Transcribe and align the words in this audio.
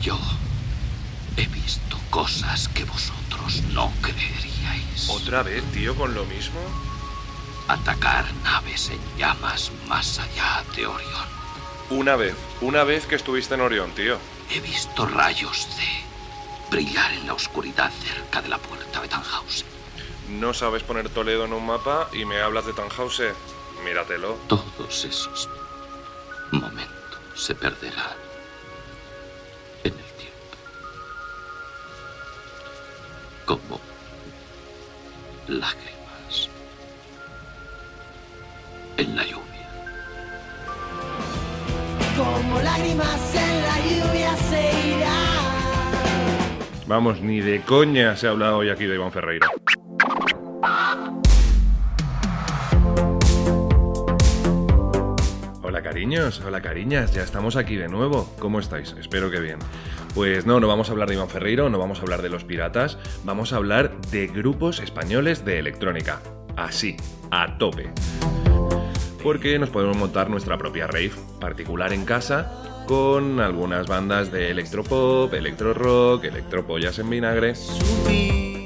Yo 0.00 0.18
he 1.36 1.46
visto 1.46 1.98
cosas 2.08 2.68
que 2.68 2.84
vosotros 2.84 3.62
no 3.74 3.92
creeríais. 4.00 5.10
¿Otra 5.10 5.42
vez, 5.42 5.62
tío, 5.72 5.94
con 5.94 6.14
lo 6.14 6.24
mismo? 6.24 6.60
Atacar 7.68 8.24
naves 8.42 8.88
en 8.90 9.00
llamas 9.18 9.70
más 9.88 10.18
allá 10.18 10.64
de 10.74 10.86
Orión. 10.86 11.26
Una 11.90 12.16
vez, 12.16 12.34
una 12.62 12.82
vez 12.84 13.06
que 13.06 13.16
estuviste 13.16 13.54
en 13.54 13.60
Orión, 13.60 13.90
tío. 13.90 14.16
He 14.50 14.60
visto 14.60 15.04
rayos 15.04 15.68
de 15.76 16.70
brillar 16.70 17.12
en 17.12 17.26
la 17.26 17.34
oscuridad 17.34 17.92
cerca 18.02 18.40
de 18.40 18.48
la 18.48 18.58
puerta 18.58 19.02
de 19.02 19.08
Tannhausen. 19.08 19.66
No 20.30 20.54
sabes 20.54 20.82
poner 20.82 21.10
Toledo 21.10 21.44
en 21.44 21.52
un 21.52 21.66
mapa 21.66 22.08
y 22.14 22.24
me 22.24 22.40
hablas 22.40 22.64
de 22.64 22.72
Tannhausen. 22.72 23.34
Míratelo. 23.84 24.38
Todos 24.48 25.04
esos 25.04 25.48
momentos 26.52 27.20
se 27.34 27.54
perderán 27.54 28.29
Como 33.50 33.80
lágrimas 35.48 36.48
en 38.96 39.16
la 39.16 39.24
lluvia. 39.24 39.68
Como 42.16 42.60
lágrimas 42.60 43.34
en 43.34 43.62
la 43.62 43.78
lluvia 43.80 44.36
se 44.36 44.88
irá. 44.88 45.18
Vamos, 46.86 47.20
ni 47.22 47.40
de 47.40 47.62
coña 47.62 48.16
se 48.16 48.28
ha 48.28 48.30
hablado 48.30 48.58
hoy 48.58 48.70
aquí 48.70 48.86
de 48.86 48.94
Iván 48.94 49.10
Ferreira. 49.10 49.48
Hola 55.80 55.88
cariños, 55.88 56.42
hola 56.44 56.60
cariñas, 56.60 57.14
ya 57.14 57.22
estamos 57.22 57.56
aquí 57.56 57.74
de 57.74 57.88
nuevo. 57.88 58.30
¿Cómo 58.38 58.60
estáis? 58.60 58.94
Espero 59.00 59.30
que 59.30 59.40
bien. 59.40 59.58
Pues 60.14 60.44
no, 60.44 60.60
no 60.60 60.68
vamos 60.68 60.90
a 60.90 60.92
hablar 60.92 61.08
de 61.08 61.14
Iván 61.14 61.30
Ferreiro, 61.30 61.70
no 61.70 61.78
vamos 61.78 62.00
a 62.00 62.02
hablar 62.02 62.20
de 62.20 62.28
los 62.28 62.44
piratas, 62.44 62.98
vamos 63.24 63.54
a 63.54 63.56
hablar 63.56 63.98
de 64.10 64.26
grupos 64.26 64.80
españoles 64.80 65.42
de 65.46 65.58
electrónica. 65.58 66.20
Así, 66.54 66.98
a 67.30 67.56
tope. 67.56 67.90
Porque 69.22 69.58
nos 69.58 69.70
podemos 69.70 69.96
montar 69.96 70.28
nuestra 70.28 70.58
propia 70.58 70.86
rave 70.86 71.12
particular 71.40 71.94
en 71.94 72.04
casa 72.04 72.84
con 72.86 73.40
algunas 73.40 73.86
bandas 73.86 74.30
de 74.30 74.50
electropop, 74.50 75.32
electro 75.32 75.72
rock, 75.72 76.24
electropollas 76.24 76.98
en 76.98 77.08
vinagre. 77.08 77.54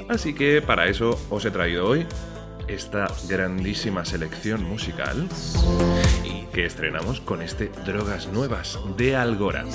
Así 0.09 0.33
que 0.33 0.61
para 0.61 0.87
eso 0.87 1.17
os 1.29 1.45
he 1.45 1.51
traído 1.51 1.87
hoy 1.87 2.05
esta 2.67 3.07
grandísima 3.29 4.03
selección 4.03 4.63
musical 4.63 5.29
que 6.55 6.65
estrenamos 6.65 7.19
con 7.19 7.41
este 7.41 7.69
Drogas 7.85 8.27
Nuevas 8.27 8.79
de 8.95 9.17
Algora. 9.17 9.65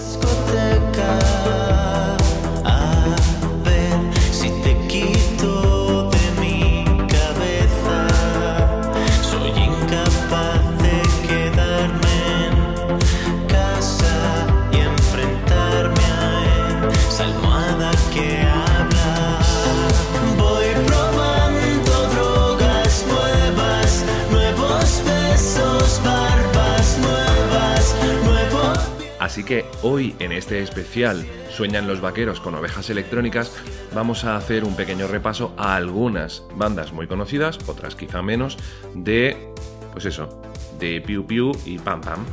Así 29.41 29.47
que 29.47 29.65
hoy 29.81 30.15
en 30.19 30.33
este 30.33 30.63
especial 30.63 31.25
Sueñan 31.49 31.87
los 31.87 32.03
vaqueros 32.03 32.41
con 32.41 32.55
ovejas 32.57 32.91
electrónicas 32.91 33.57
vamos 33.95 34.25
a 34.25 34.37
hacer 34.37 34.65
un 34.65 34.77
pequeño 34.77 35.07
repaso 35.07 35.55
a 35.57 35.77
algunas 35.77 36.45
bandas 36.57 36.93
muy 36.93 37.07
conocidas, 37.07 37.59
otras 37.67 37.97
quizá 37.97 38.21
menos, 38.21 38.59
de, 38.95 39.49
pues 39.95 40.05
eso, 40.05 40.43
de 40.79 41.01
Piu 41.01 41.27
Piu 41.27 41.53
y 41.65 41.79
Pam 41.79 42.03
Pam. 42.03 42.27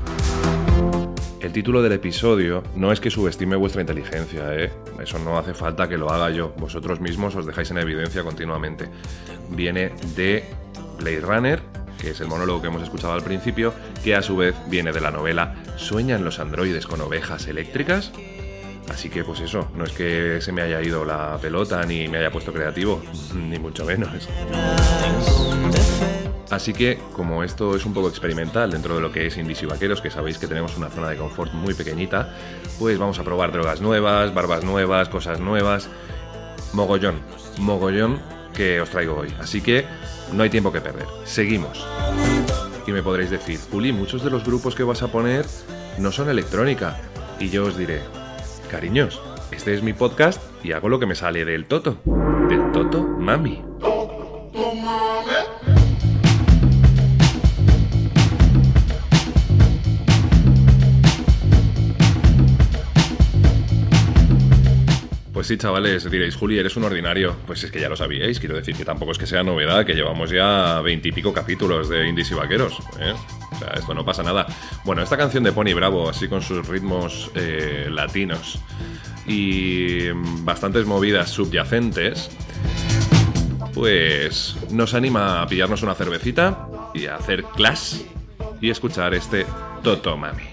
El 1.40 1.54
título 1.54 1.82
del 1.82 1.94
episodio 1.94 2.62
no 2.76 2.92
es 2.92 3.00
que 3.00 3.10
subestime 3.10 3.56
vuestra 3.56 3.80
inteligencia, 3.80 4.54
¿eh? 4.54 4.70
Eso 5.02 5.18
no 5.18 5.38
hace 5.40 5.54
falta 5.54 5.88
que 5.88 5.98
lo 5.98 6.10
haga 6.10 6.30
yo. 6.32 6.54
Vosotros 6.58 7.00
mismos 7.00 7.38
os 7.38 7.46
dejáis 7.46 7.72
en 7.72 7.78
evidencia 7.78 8.22
continuamente. 8.22 8.90
Viene 9.52 9.94
de 10.14 10.44
Blade 10.98 11.22
Runner, 11.22 11.62
que 12.00 12.12
es 12.12 12.22
el 12.22 12.28
monólogo 12.28 12.62
que 12.62 12.68
hemos 12.68 12.84
escuchado 12.84 13.14
al 13.14 13.24
principio, 13.24 13.74
que 14.04 14.16
a 14.16 14.22
su 14.22 14.38
vez 14.38 14.56
viene 14.68 14.92
de 14.92 15.02
la 15.02 15.12
novela 15.12 15.56
¿Sueñan 15.78 16.24
los 16.24 16.40
androides 16.40 16.88
con 16.88 17.02
ovejas 17.02 17.48
eléctricas? 17.48 18.12
Así 18.90 19.10
que 19.10 19.24
pues 19.24 19.42
eso, 19.42 19.70
no 19.76 19.84
es 19.84 19.92
que 19.92 20.40
se 20.42 20.52
me 20.52 20.62
haya 20.62 20.82
ido 20.82 21.04
la 21.06 21.38
pelota 21.42 21.84
ni 21.84 22.08
me 22.08 22.20
haya 22.20 22.32
puesto 22.32 22.54
creativo, 22.54 23.02
ni 23.36 23.60
mucho 23.60 23.86
menos. 23.86 24.28
Así 26.50 26.74
que, 26.74 26.98
como 27.12 27.44
esto 27.44 27.76
es 27.76 27.86
un 27.86 27.94
poco 27.94 28.08
experimental 28.08 28.72
dentro 28.72 28.96
de 28.96 29.02
lo 29.02 29.12
que 29.12 29.28
es 29.28 29.38
Indies 29.38 29.64
y 29.64 29.66
Vaqueros, 29.66 30.02
que 30.02 30.10
sabéis 30.10 30.38
que 30.38 30.48
tenemos 30.48 30.78
una 30.78 30.90
zona 30.90 31.10
de 31.10 31.18
confort 31.18 31.54
muy 31.54 31.74
pequeñita, 31.74 32.34
pues 32.80 32.98
vamos 32.98 33.20
a 33.20 33.24
probar 33.24 33.52
drogas 33.52 33.82
nuevas, 33.82 34.34
barbas 34.34 34.64
nuevas, 34.64 35.10
cosas 35.10 35.42
nuevas, 35.42 35.90
mogollón, 36.72 37.20
mogollón 37.58 38.22
que 38.58 38.82
os 38.82 38.90
traigo 38.90 39.16
hoy. 39.16 39.32
Así 39.40 39.62
que 39.62 39.86
no 40.34 40.42
hay 40.42 40.50
tiempo 40.50 40.72
que 40.72 40.82
perder. 40.82 41.06
Seguimos. 41.26 41.88
Y 42.88 42.92
me 42.92 43.04
podréis 43.04 43.30
decir, 43.30 43.60
Juli, 43.72 43.94
muchos 43.94 44.24
de 44.24 44.32
los 44.32 44.44
grupos 44.44 44.74
que 44.74 44.84
vas 44.84 45.04
a 45.04 45.12
poner 45.12 45.46
no 46.00 46.12
son 46.12 46.30
electrónica. 46.30 47.00
Y 47.40 47.50
yo 47.50 47.66
os 47.66 47.78
diré, 47.78 48.02
cariños, 48.72 49.22
este 49.52 49.76
es 49.76 49.84
mi 49.84 49.94
podcast 49.94 50.42
y 50.64 50.72
hago 50.72 50.90
lo 50.90 51.00
que 51.00 51.06
me 51.06 51.14
sale 51.14 51.46
del 51.46 51.66
toto. 51.66 52.00
Del 52.50 52.72
toto, 52.72 53.04
mami. 53.04 53.62
Sí, 65.48 65.58
chavales, 65.58 66.10
diréis, 66.12 66.36
Juli, 66.36 66.60
eres 66.60 66.76
un 66.76 66.84
ordinario. 66.84 67.36
Pues 67.46 67.64
es 67.64 67.72
que 67.72 67.80
ya 67.80 67.88
lo 67.88 67.96
sabíais, 67.96 68.40
quiero 68.40 68.56
decir 68.56 68.76
que 68.76 68.84
tampoco 68.84 69.14
es 69.14 69.18
que 69.18 69.26
sea 69.26 69.44
novedad, 69.44 69.86
que 69.86 69.94
llevamos 69.94 70.30
ya 70.30 70.82
veintipico 70.82 71.34
capítulos 71.34 71.88
de 71.88 72.08
Indies 72.08 72.32
y 72.32 72.34
Vaqueros. 72.34 72.80
¿eh? 73.00 73.14
O 73.54 73.60
sea, 73.60 73.70
esto 73.70 73.94
no 73.94 74.04
pasa 74.04 74.24
nada. 74.24 74.46
Bueno, 74.84 75.02
esta 75.02 75.16
canción 75.16 75.44
de 75.44 75.54
Pony 75.54 75.74
Bravo, 75.74 76.10
así 76.10 76.28
con 76.28 76.42
sus 76.42 76.68
ritmos 76.68 77.32
eh, 77.36 77.88
latinos 77.90 78.60
y 79.26 80.10
bastantes 80.42 80.86
movidas 80.86 81.30
subyacentes, 81.30 82.30
pues 83.74 84.58
nos 84.72 84.94
anima 84.94 85.42
a 85.42 85.48
pillarnos 85.48 85.82
una 85.82 85.96
cervecita 85.96 86.68
y 86.94 87.06
a 87.06 87.16
hacer 87.16 87.44
clash 87.56 88.02
y 88.60 88.70
escuchar 88.70 89.14
este 89.14 89.46
Toto 89.82 90.18
Mami. 90.18 90.44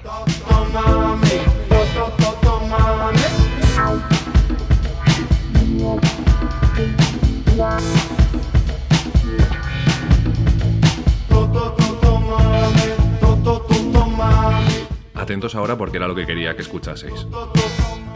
Atentos 15.14 15.54
ahora 15.54 15.78
porque 15.78 15.98
era 15.98 16.08
lo 16.08 16.14
que 16.14 16.26
quería 16.26 16.56
que 16.56 16.62
escuchaseis. 16.62 17.26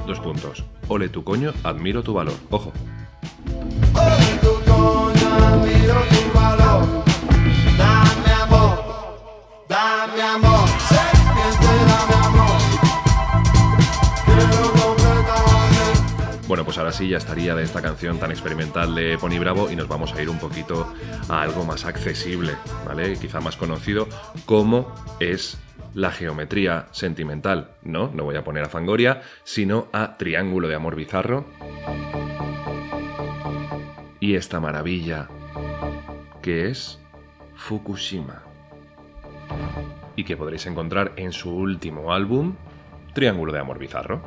Dos 0.06 0.20
puntos. 0.20 0.64
Ole 0.88 1.08
tu 1.08 1.22
coño, 1.22 1.52
admiro 1.62 2.02
tu 2.02 2.14
valor. 2.14 2.34
Ojo. 2.50 2.72
Dame 5.30 6.17
pues 16.68 16.76
ahora 16.76 16.92
sí 16.92 17.08
ya 17.08 17.16
estaría 17.16 17.54
de 17.54 17.62
esta 17.62 17.80
canción 17.80 18.18
tan 18.18 18.30
experimental 18.30 18.94
de 18.94 19.16
Pony 19.16 19.38
Bravo 19.38 19.70
y 19.70 19.74
nos 19.74 19.88
vamos 19.88 20.12
a 20.12 20.20
ir 20.20 20.28
un 20.28 20.38
poquito 20.38 20.92
a 21.30 21.40
algo 21.40 21.64
más 21.64 21.86
accesible, 21.86 22.56
¿vale? 22.84 23.16
Quizá 23.18 23.40
más 23.40 23.56
conocido, 23.56 24.06
como 24.44 24.92
es 25.18 25.56
la 25.94 26.10
geometría 26.10 26.88
sentimental. 26.90 27.70
No, 27.80 28.10
no 28.12 28.24
voy 28.24 28.36
a 28.36 28.44
poner 28.44 28.64
a 28.64 28.68
Fangoria, 28.68 29.22
sino 29.44 29.88
a 29.94 30.18
Triángulo 30.18 30.68
de 30.68 30.74
Amor 30.74 30.94
Bizarro. 30.94 31.46
Y 34.20 34.34
esta 34.34 34.60
maravilla, 34.60 35.28
que 36.42 36.68
es 36.68 37.00
Fukushima. 37.56 38.42
Y 40.16 40.24
que 40.24 40.36
podréis 40.36 40.66
encontrar 40.66 41.14
en 41.16 41.32
su 41.32 41.48
último 41.48 42.12
álbum, 42.12 42.56
Triángulo 43.14 43.54
de 43.54 43.58
Amor 43.58 43.78
Bizarro. 43.78 44.20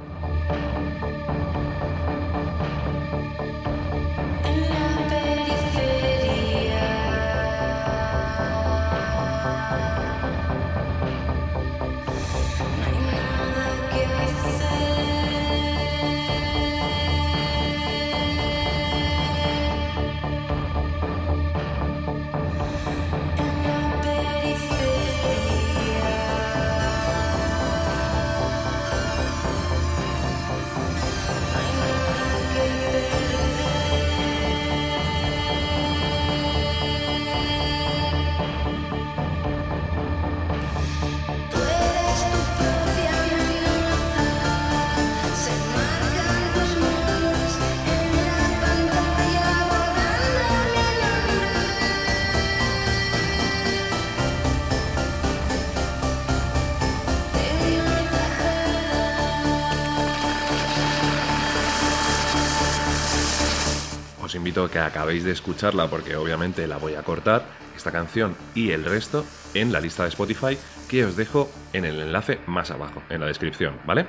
Que 64.51 64.79
acabéis 64.79 65.23
de 65.23 65.31
escucharla 65.31 65.87
porque 65.87 66.17
obviamente 66.17 66.67
la 66.67 66.77
voy 66.77 66.95
a 66.95 67.03
cortar, 67.03 67.45
esta 67.75 67.91
canción 67.91 68.35
y 68.53 68.71
el 68.71 68.83
resto, 68.83 69.25
en 69.53 69.71
la 69.71 69.79
lista 69.79 70.03
de 70.03 70.09
Spotify 70.09 70.57
que 70.89 71.05
os 71.05 71.15
dejo 71.15 71.49
en 71.71 71.85
el 71.85 72.01
enlace 72.01 72.39
más 72.47 72.69
abajo, 72.69 73.01
en 73.09 73.21
la 73.21 73.27
descripción, 73.27 73.75
¿vale? 73.85 74.05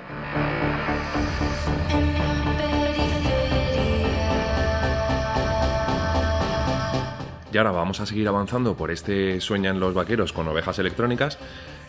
Y 7.53 7.59
ahora 7.59 7.71
vamos 7.71 8.00
a 8.00 8.06
seguir 8.06 8.27
avanzando 8.27 8.77
por 8.77 8.91
este 8.91 9.41
Sueñan 9.41 9.79
los 9.79 9.94
vaqueros 9.94 10.33
con 10.33 10.49
ovejas 10.49 10.79
electrónicas 10.81 11.39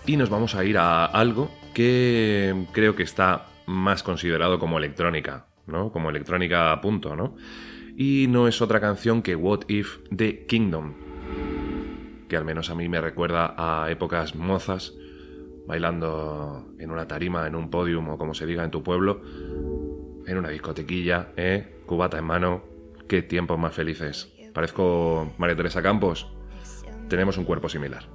y 0.05 0.17
nos 0.17 0.29
vamos 0.29 0.53
a 0.53 0.63
ir 0.63 0.77
a 0.77 1.05
algo 1.05 1.49
que 1.73 2.67
creo 2.71 2.95
que 2.95 3.03
está 3.03 3.47
más 3.65 4.03
considerado 4.03 4.59
como 4.59 4.77
electrónica, 4.77 5.47
¿no? 5.65 5.91
Como 5.91 6.11
electrónica 6.11 6.71
a 6.71 6.81
punto, 6.81 7.15
¿no? 7.15 7.35
Y 7.95 8.27
no 8.27 8.47
es 8.47 8.61
otra 8.61 8.79
canción 8.79 9.21
que 9.21 9.35
What 9.35 9.61
If 9.67 9.99
de 10.09 10.45
Kingdom, 10.47 10.93
que 12.27 12.35
al 12.35 12.45
menos 12.45 12.69
a 12.69 12.75
mí 12.75 12.89
me 12.89 12.99
recuerda 12.99 13.53
a 13.57 13.89
épocas 13.91 14.35
mozas, 14.35 14.93
bailando 15.67 16.73
en 16.79 16.91
una 16.91 17.07
tarima, 17.07 17.45
en 17.45 17.55
un 17.55 17.69
podium 17.69 18.09
o 18.09 18.17
como 18.17 18.33
se 18.33 18.45
diga 18.45 18.63
en 18.63 18.71
tu 18.71 18.81
pueblo, 18.81 19.21
en 20.25 20.37
una 20.37 20.49
discotequilla, 20.49 21.33
¿eh? 21.37 21.81
Cubata 21.85 22.17
en 22.17 22.25
mano, 22.25 22.63
qué 23.07 23.21
tiempos 23.21 23.59
más 23.59 23.73
felices. 23.73 24.33
Parezco 24.53 25.33
María 25.37 25.55
Teresa 25.55 25.81
Campos. 25.81 26.27
Tenemos 27.09 27.37
un 27.37 27.45
cuerpo 27.45 27.69
similar. 27.69 28.07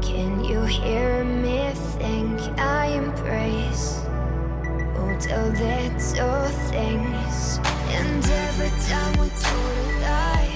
Can 0.00 0.42
you 0.44 0.62
hear 0.64 1.17
think 2.08 2.40
I 2.58 2.86
embrace 3.02 3.86
all 4.98 5.16
the 5.28 5.40
little 5.60 6.48
things? 6.70 7.60
And 7.96 8.24
every 8.44 8.72
time 8.88 9.12
we 9.20 9.28
told 9.44 9.76
a 9.82 10.00
lie, 10.06 10.54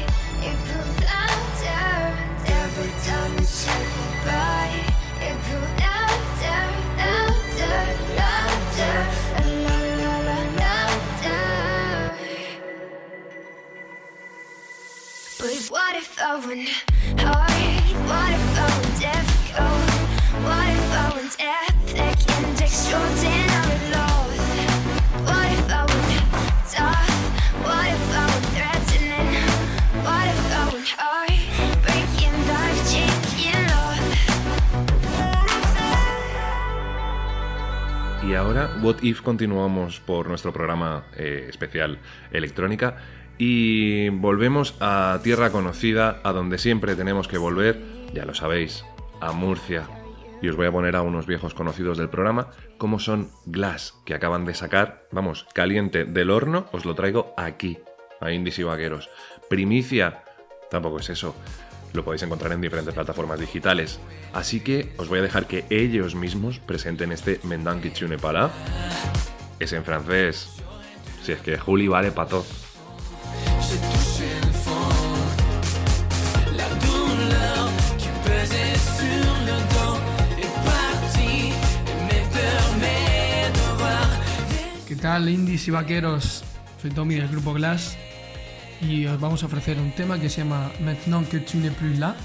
it 0.48 0.56
grew 0.66 0.88
louder. 1.10 1.92
And 2.28 2.42
every 2.62 2.92
time 3.06 3.32
we 3.36 3.44
said 3.44 3.86
goodbye, 3.96 4.80
it 5.28 5.36
grew 5.46 5.66
louder, 5.84 6.62
louder, 7.00 7.80
louder, 8.20 8.96
la 9.66 10.16
la 10.28 10.38
la. 10.60 10.82
But 15.38 15.56
what 15.72 15.94
if 15.96 16.12
I 16.18 16.46
went 16.46 16.91
Y 38.32 38.34
ahora, 38.34 38.70
What 38.82 39.02
If 39.02 39.20
continuamos 39.20 40.00
por 40.00 40.28
nuestro 40.28 40.52
programa 40.52 41.04
eh, 41.16 41.46
especial 41.48 41.98
electrónica. 42.30 42.96
Y 43.36 44.10
volvemos 44.10 44.74
a 44.80 45.20
tierra 45.22 45.50
conocida, 45.50 46.20
a 46.24 46.32
donde 46.32 46.58
siempre 46.58 46.94
tenemos 46.94 47.28
que 47.28 47.38
volver, 47.38 47.80
ya 48.14 48.24
lo 48.24 48.34
sabéis, 48.34 48.84
a 49.20 49.32
Murcia. 49.32 49.86
Y 50.42 50.48
os 50.48 50.56
voy 50.56 50.66
a 50.66 50.72
poner 50.72 50.96
a 50.96 51.02
unos 51.02 51.26
viejos 51.26 51.54
conocidos 51.54 51.96
del 51.96 52.10
programa, 52.10 52.50
como 52.76 52.98
son 52.98 53.30
Glass, 53.46 53.94
que 54.04 54.14
acaban 54.14 54.44
de 54.44 54.54
sacar, 54.54 55.06
vamos, 55.12 55.46
caliente 55.54 56.04
del 56.04 56.30
horno, 56.30 56.66
os 56.72 56.84
lo 56.84 56.94
traigo 56.94 57.32
aquí, 57.38 57.78
a 58.20 58.32
Indies 58.32 58.58
y 58.58 58.64
Vaqueros. 58.64 59.08
Primicia, 59.48 60.24
tampoco 60.68 60.98
es 60.98 61.10
eso, 61.10 61.34
lo 61.92 62.04
podéis 62.04 62.22
encontrar 62.22 62.52
en 62.52 62.60
diferentes 62.60 62.94
plataformas 62.94 63.38
digitales. 63.38 64.00
Así 64.32 64.60
que 64.60 64.92
os 64.96 65.08
voy 65.08 65.20
a 65.20 65.22
dejar 65.22 65.46
que 65.46 65.64
ellos 65.70 66.14
mismos 66.14 66.58
presenten 66.58 67.12
este 67.12 67.38
Mendanki 67.44 67.90
Tune 67.90 68.18
para. 68.18 68.50
Es 69.58 69.72
en 69.72 69.84
francés. 69.84 70.56
Si 71.22 71.32
es 71.32 71.40
que 71.40 71.58
Juli 71.58 71.88
vale 71.88 72.10
pato. 72.10 72.44
¿Qué 85.12 85.18
tal, 85.18 85.28
indies 85.28 85.68
y 85.68 85.70
vaqueros? 85.70 86.42
Soy 86.80 86.90
Tommy 86.90 87.16
del 87.16 87.28
grupo 87.28 87.52
Glass 87.52 87.98
y 88.80 89.04
os 89.04 89.20
vamos 89.20 89.42
a 89.42 89.46
ofrecer 89.46 89.78
un 89.78 89.92
tema 89.92 90.18
que 90.18 90.30
se 90.30 90.40
llama 90.40 90.72
Maintenant 90.80 91.28
que 91.28 91.40
tu 91.40 91.58
n'es 91.58 91.70
plus 91.74 91.98
là. 91.98 92.16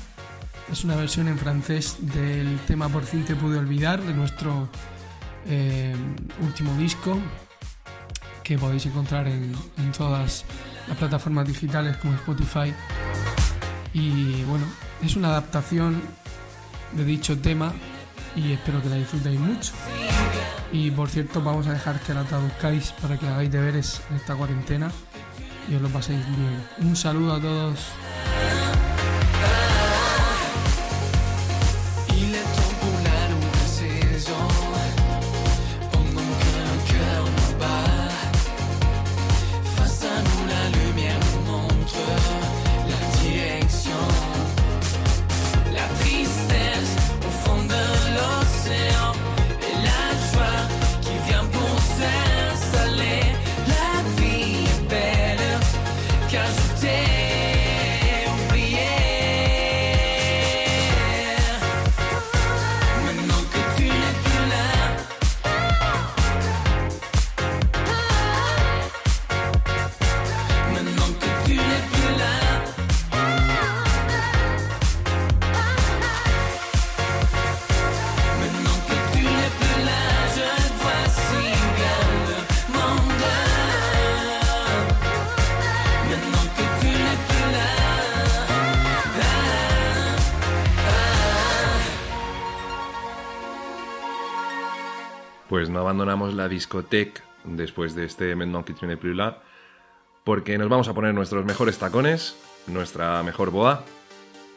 Es 0.72 0.86
una 0.86 0.96
versión 0.96 1.27
en 1.27 1.38
francés 1.38 1.98
del 2.00 2.58
tema 2.65 2.88
Por 2.88 3.03
fin 3.03 3.25
te 3.25 3.36
pude 3.36 3.58
olvidar 3.58 4.01
de 4.01 4.13
nuestro 4.13 4.70
eh, 5.48 5.94
último 6.39 6.77
disco 6.77 7.20
que 8.41 8.58
podéis 8.58 8.86
encontrar 8.86 9.27
en, 9.27 9.53
en 9.79 9.91
todas 9.91 10.46
las 10.88 10.98
plataformas 10.98 11.46
digitales 11.46 11.98
como 11.98 12.13
Spotify. 12.13 12.74
Y 13.91 14.44
bueno, 14.44 14.65
es 15.03 15.17
una 15.17 15.27
adaptación 15.27 16.01
de 16.94 17.03
dicho 17.03 17.38
tema 17.38 17.74
y 18.34 18.53
espero 18.53 18.82
que 18.82 18.88
la 18.88 18.96
disfrutéis 18.96 19.41
mucho. 19.41 19.74
Y 20.71 20.91
por 20.91 21.09
cierto, 21.09 21.41
vamos 21.41 21.67
a 21.67 21.74
dejar 21.74 22.00
que 22.01 22.13
la 22.13 22.24
traduzcáis 22.24 22.91
para 23.01 23.17
que 23.17 23.27
hagáis 23.27 23.51
deberes 23.51 24.01
en 24.09 24.17
esta 24.17 24.36
cuarentena 24.36 24.91
y 25.69 25.75
os 25.75 25.81
lo 25.81 25.89
paséis 25.89 26.25
bien. 26.25 26.89
Un 26.89 26.95
saludo 26.95 27.33
a 27.33 27.41
todos. 27.41 27.79
Abandonamos 95.79 96.34
la 96.34 96.48
discoteca 96.48 97.24
después 97.43 97.96
de 97.96 98.05
este 98.05 98.36
Maintenant 98.36 98.65
que 98.65 98.74
tiene 98.74 98.98
porque 100.24 100.57
nos 100.57 100.69
vamos 100.69 100.88
a 100.88 100.93
poner 100.93 101.13
nuestros 101.13 101.46
mejores 101.46 101.77
tacones, 101.77 102.36
nuestra 102.67 103.24
mejor 103.24 103.51
boa 103.51 103.84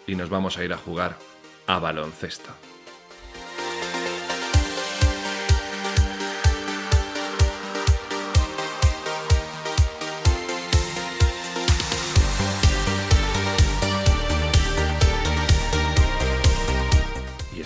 y 0.07 0.17
nos 0.17 0.29
vamos 0.31 0.59
a 0.59 0.65
ir 0.65 0.73
a 0.73 0.77
jugar 0.77 1.17
a 1.67 1.79
baloncesto. 1.79 2.70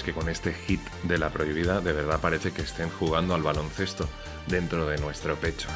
Que 0.04 0.12
con 0.12 0.28
este 0.28 0.52
hit 0.52 0.80
de 1.02 1.18
la 1.18 1.30
prohibida 1.30 1.80
de 1.80 1.92
verdad 1.92 2.20
parece 2.20 2.52
que 2.52 2.62
estén 2.62 2.90
jugando 2.90 3.34
al 3.34 3.42
baloncesto 3.42 4.08
dentro 4.46 4.86
de 4.86 4.98
nuestro 4.98 5.36
pecho. 5.36 5.68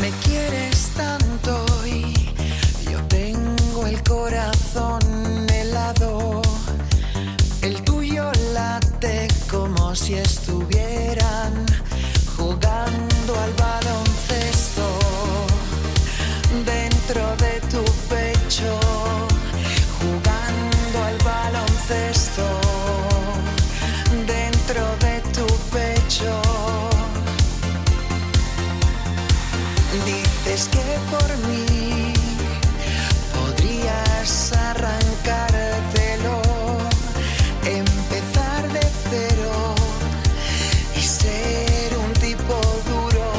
Me 0.00 0.10
quieres 0.24 0.90
tanto 0.96 1.64
y 1.86 2.14
yo 2.90 3.02
tengo 3.08 3.86
el 3.86 4.02
corazón 4.02 4.99
Dices 29.92 30.68
que 30.68 30.78
por 31.10 31.36
mí 31.48 32.14
podrías 33.34 34.52
arrancártelo, 34.52 36.40
empezar 37.64 38.68
de 38.68 38.80
cero 39.10 39.74
y 40.96 41.00
ser 41.00 41.98
un 41.98 42.12
tipo 42.12 42.54
duro, 42.86 43.32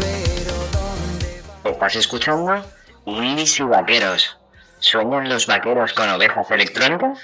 pero 0.00 0.52
¿dónde 0.72 1.42
va? 1.64 1.70
¿Estás 1.70 1.94
escuchando? 1.94 2.66
Willis 3.06 3.60
y 3.60 3.62
vaqueros. 3.62 4.36
¿Sueñan 4.80 5.28
los 5.28 5.46
vaqueros 5.46 5.92
con 5.92 6.08
ovejas 6.08 6.50
electrónicas? 6.50 7.20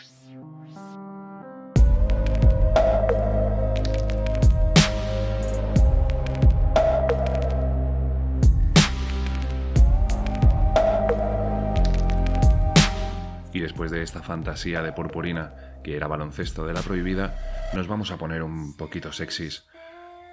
Fantasía 14.23 14.83
de 14.83 14.93
purpurina 14.93 15.55
que 15.83 15.97
era 15.97 16.09
baloncesto 16.09 16.67
de 16.67 16.73
la 16.73 16.83
prohibida, 16.83 17.35
nos 17.75 17.89
vamos 17.89 18.11
a 18.11 18.17
poner 18.17 18.43
un 18.43 18.77
poquito 18.77 19.13
sexys 19.13 19.67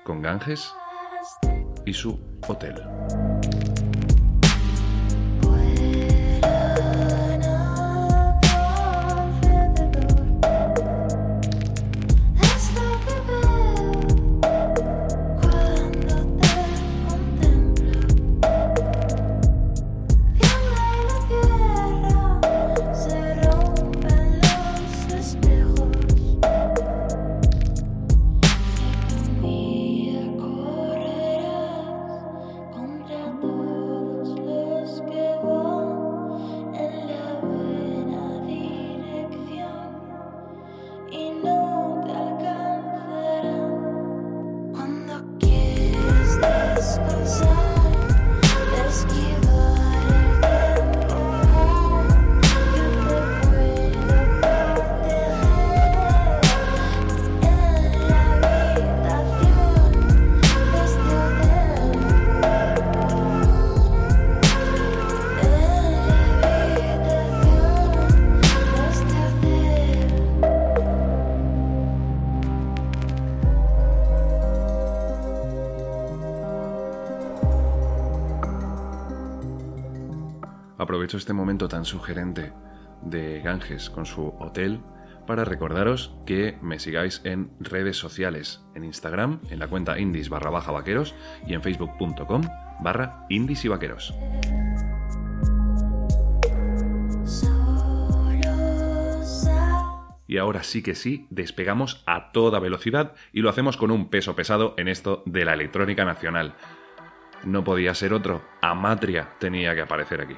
con 0.03 0.21
Ganges 0.21 0.73
y 1.85 1.93
su 1.93 2.19
hotel. 2.47 2.83
Sorry. 46.95 47.74
Aprovecho 81.05 81.17
este 81.17 81.33
momento 81.33 81.67
tan 81.67 81.85
sugerente 81.85 82.51
de 83.03 83.39
Ganges 83.41 83.91
con 83.91 84.07
su 84.07 84.33
hotel 84.39 84.81
para 85.27 85.45
recordaros 85.45 86.15
que 86.25 86.57
me 86.63 86.79
sigáis 86.79 87.21
en 87.23 87.51
redes 87.59 87.95
sociales, 87.95 88.65
en 88.73 88.83
Instagram, 88.83 89.39
en 89.51 89.59
la 89.59 89.67
cuenta 89.67 89.99
indies 89.99 90.29
barra 90.29 90.49
baja 90.49 90.71
vaqueros 90.71 91.13
y 91.45 91.53
en 91.53 91.61
facebook.com 91.61 92.41
barra 92.81 93.23
indies 93.29 93.65
y 93.65 93.67
vaqueros. 93.67 94.15
Y 100.25 100.39
ahora 100.39 100.63
sí 100.63 100.81
que 100.81 100.95
sí, 100.95 101.27
despegamos 101.29 102.01
a 102.07 102.31
toda 102.31 102.59
velocidad 102.59 103.13
y 103.31 103.41
lo 103.41 103.51
hacemos 103.51 103.77
con 103.77 103.91
un 103.91 104.09
peso 104.09 104.35
pesado 104.35 104.73
en 104.79 104.87
esto 104.87 105.21
de 105.27 105.45
la 105.45 105.53
electrónica 105.53 106.03
nacional. 106.03 106.55
No 107.43 107.63
podía 107.63 107.93
ser 107.93 108.11
otro, 108.11 108.41
Amatria 108.59 109.35
tenía 109.37 109.75
que 109.75 109.81
aparecer 109.81 110.21
aquí. 110.21 110.35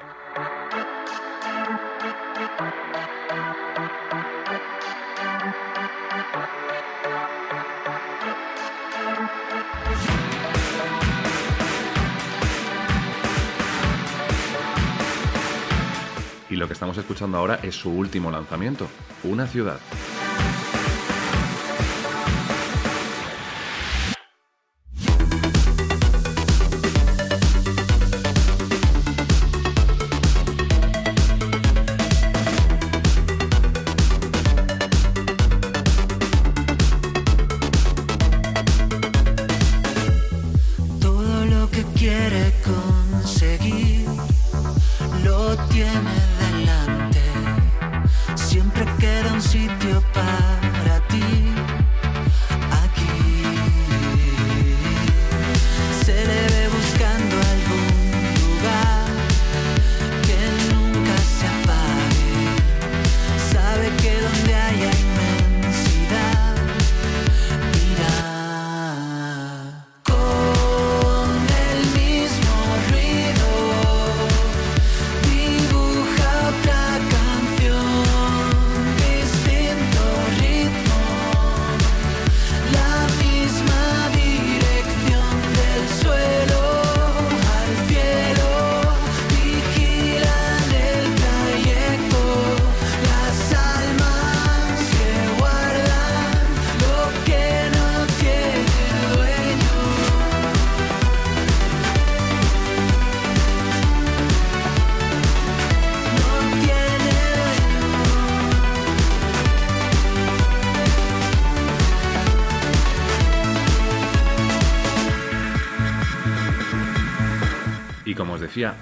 Lo 16.58 16.66
que 16.66 16.72
estamos 16.74 16.98
escuchando 16.98 17.38
ahora 17.38 17.60
es 17.62 17.74
su 17.74 17.90
último 17.90 18.30
lanzamiento, 18.30 18.88
Una 19.22 19.46
ciudad. 19.46 19.78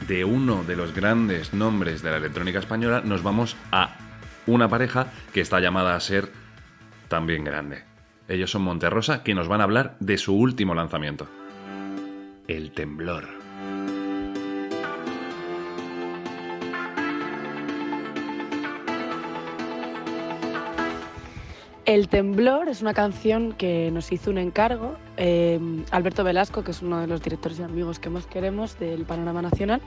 De 0.06 0.24
uno 0.24 0.62
de 0.62 0.76
los 0.76 0.94
grandes 0.94 1.52
nombres 1.52 2.00
de 2.00 2.10
la 2.10 2.18
electrónica 2.18 2.60
española, 2.60 3.02
nos 3.04 3.24
vamos 3.24 3.56
a 3.72 3.96
una 4.46 4.68
pareja 4.68 5.08
que 5.34 5.40
está 5.40 5.58
llamada 5.58 5.96
a 5.96 6.00
ser 6.00 6.30
también 7.08 7.42
grande. 7.42 7.82
Ellos 8.28 8.50
son 8.50 8.62
Monterrosa, 8.62 9.24
que 9.24 9.34
nos 9.34 9.48
van 9.48 9.60
a 9.60 9.64
hablar 9.64 9.96
de 9.98 10.18
su 10.18 10.36
último 10.36 10.74
lanzamiento. 10.74 11.26
El 12.46 12.70
temblor. 12.70 13.35
El 21.86 22.08
Temblor 22.08 22.68
es 22.68 22.82
una 22.82 22.94
canción 22.94 23.52
que 23.52 23.92
nos 23.92 24.10
hizo 24.10 24.32
un 24.32 24.38
encargo 24.38 24.96
eh, 25.16 25.60
Alberto 25.92 26.24
Velasco, 26.24 26.64
que 26.64 26.72
es 26.72 26.82
uno 26.82 27.00
de 27.00 27.06
los 27.06 27.22
directores 27.22 27.60
y 27.60 27.62
amigos 27.62 28.00
que 28.00 28.10
más 28.10 28.26
queremos 28.26 28.76
del 28.80 29.04
panorama 29.04 29.40
nacional, 29.40 29.80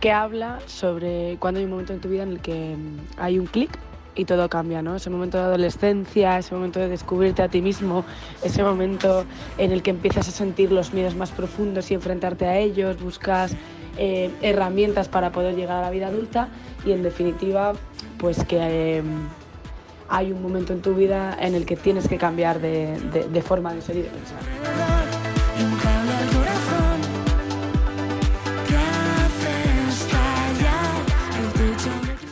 que 0.00 0.10
habla 0.10 0.60
sobre 0.64 1.36
cuando 1.38 1.58
hay 1.58 1.64
un 1.64 1.72
momento 1.72 1.92
en 1.92 2.00
tu 2.00 2.08
vida 2.08 2.22
en 2.22 2.30
el 2.30 2.40
que 2.40 2.74
mm, 2.74 3.20
hay 3.20 3.38
un 3.38 3.44
clic 3.44 3.70
y 4.14 4.24
todo 4.24 4.48
cambia, 4.48 4.80
¿no? 4.80 4.96
Ese 4.96 5.10
momento 5.10 5.36
de 5.36 5.44
adolescencia, 5.44 6.38
ese 6.38 6.54
momento 6.54 6.80
de 6.80 6.88
descubrirte 6.88 7.42
a 7.42 7.48
ti 7.48 7.60
mismo, 7.60 8.06
ese 8.42 8.62
momento 8.62 9.26
en 9.58 9.70
el 9.70 9.82
que 9.82 9.90
empiezas 9.90 10.26
a 10.28 10.30
sentir 10.30 10.72
los 10.72 10.94
miedos 10.94 11.14
más 11.14 11.30
profundos 11.30 11.90
y 11.90 11.94
enfrentarte 11.94 12.46
a 12.46 12.56
ellos, 12.56 12.98
buscas 13.02 13.54
eh, 13.98 14.30
herramientas 14.40 15.10
para 15.10 15.30
poder 15.30 15.56
llegar 15.56 15.76
a 15.76 15.82
la 15.82 15.90
vida 15.90 16.06
adulta 16.06 16.48
y 16.86 16.92
en 16.92 17.02
definitiva, 17.02 17.74
pues 18.16 18.42
que... 18.44 18.56
eh, 18.60 19.02
hay 20.08 20.32
un 20.32 20.42
momento 20.42 20.72
en 20.72 20.82
tu 20.82 20.94
vida 20.94 21.36
en 21.40 21.54
el 21.54 21.66
que 21.66 21.76
tienes 21.76 22.08
que 22.08 22.18
cambiar 22.18 22.60
de, 22.60 23.42
forma 23.44 23.72
de 23.72 23.82
ser 23.82 23.96
y 23.96 24.02
de 24.02 24.08
pensar. 24.08 24.38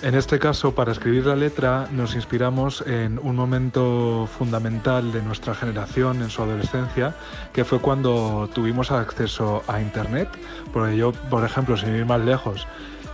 En 0.03 0.17
este 0.17 0.41
caso, 0.41 0.75
para 0.75 0.91
escribir 0.91 1.27
la 1.27 1.37
letra, 1.37 1.87
nos 1.93 2.17
inspiramos 2.17 2.83
en 2.89 3.21
un 3.21 3.37
momento 3.37 4.29
fundamental 4.37 5.13
de 5.13 5.23
nuestra 5.23 5.55
generación 5.55 6.23
en 6.23 6.29
su 6.29 6.43
adolescencia, 6.43 7.15
que 7.53 7.65
fue 7.65 7.79
cuando 7.79 8.51
tuvimos 8.53 8.91
acceso 8.91 9.63
a 9.69 9.81
Internet. 9.81 10.29
Porque 10.73 10.97
yo, 10.97 11.13
por 11.13 11.45
ejemplo, 11.45 11.77
sin 11.77 11.95
ir 11.95 12.05
más 12.05 12.21
lejos, 12.21 12.67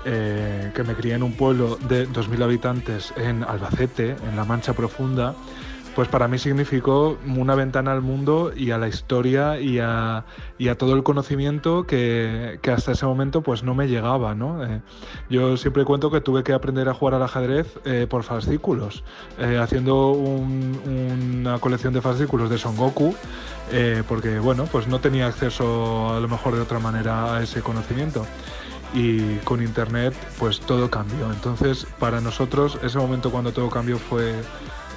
eh, 0.04 0.70
que 0.74 0.82
me 0.84 0.94
crié 0.94 1.14
en 1.14 1.22
un 1.22 1.32
pueblo 1.32 1.76
de 1.88 2.08
2.000 2.08 2.42
habitantes 2.42 3.12
en 3.16 3.42
Albacete, 3.44 4.16
en 4.28 4.37
la 4.37 4.44
Mancha 4.44 4.72
Profunda, 4.72 5.34
pues 5.94 6.06
para 6.06 6.28
mí 6.28 6.38
significó 6.38 7.18
una 7.26 7.56
ventana 7.56 7.90
al 7.90 8.02
mundo 8.02 8.52
y 8.54 8.70
a 8.70 8.78
la 8.78 8.87
historia 8.87 9.58
y 9.61 9.80
a, 9.80 10.24
todo 10.78 10.94
el 10.94 11.02
conocimiento 11.02 11.88
que, 11.88 12.61
hasta 12.72 12.92
ese 12.92 13.04
momento 13.04 13.40
pues 13.42 13.64
no 13.64 13.74
me 13.74 13.88
llegaba. 13.88 14.37
Eh, 14.64 14.80
yo 15.28 15.56
siempre 15.56 15.84
cuento 15.84 16.08
que 16.12 16.20
tuve 16.20 16.44
que 16.44 16.52
aprender 16.52 16.88
a 16.88 16.94
jugar 16.94 17.14
al 17.14 17.24
ajedrez 17.24 17.66
eh, 17.84 18.06
por 18.08 18.22
fascículos, 18.22 19.02
haciendo 19.61 20.12
un- 20.12 21.40
una 21.40 21.58
colección 21.58 21.92
de 21.92 22.00
fascículos 22.00 22.48
de 22.48 22.58
Son 22.58 22.76
Goku, 22.76 23.12
porque 24.06 24.38
bueno, 24.38 24.66
pues 24.70 24.87
no 24.87 25.00
tenía 25.00 25.26
acceso 25.26 26.14
a 26.14 26.20
lo 26.20 26.28
mejor 26.28 26.54
de 26.54 26.61
otra 26.61 26.78
manera 26.78 27.34
a 27.34 27.42
ese 27.42 27.61
conocimiento. 27.61 28.24
Y 28.94 29.37
con 29.38 29.62
internet 29.62 30.14
pues 30.38 30.61
todo 30.61 30.90
cambió. 30.90 31.31
Entonces 31.31 31.87
para 31.98 32.20
nosotros 32.20 32.79
ese 32.83 32.98
momento 32.98 33.31
cuando 33.31 33.53
todo 33.53 33.68
cambió 33.70 33.98
fue 33.98 34.35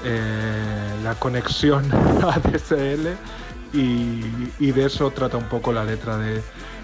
eh, 0.04 0.96
la 1.04 1.16
conexión 1.16 1.92
a 2.24 2.40
DSL 2.40 3.10
y, 3.74 4.72
de 4.72 4.86
eso 4.86 5.12
trata 5.12 5.38
un 5.38 5.46
poco 5.46 5.72
la 5.72 5.84
letra 5.84 6.18
de, 6.18 6.42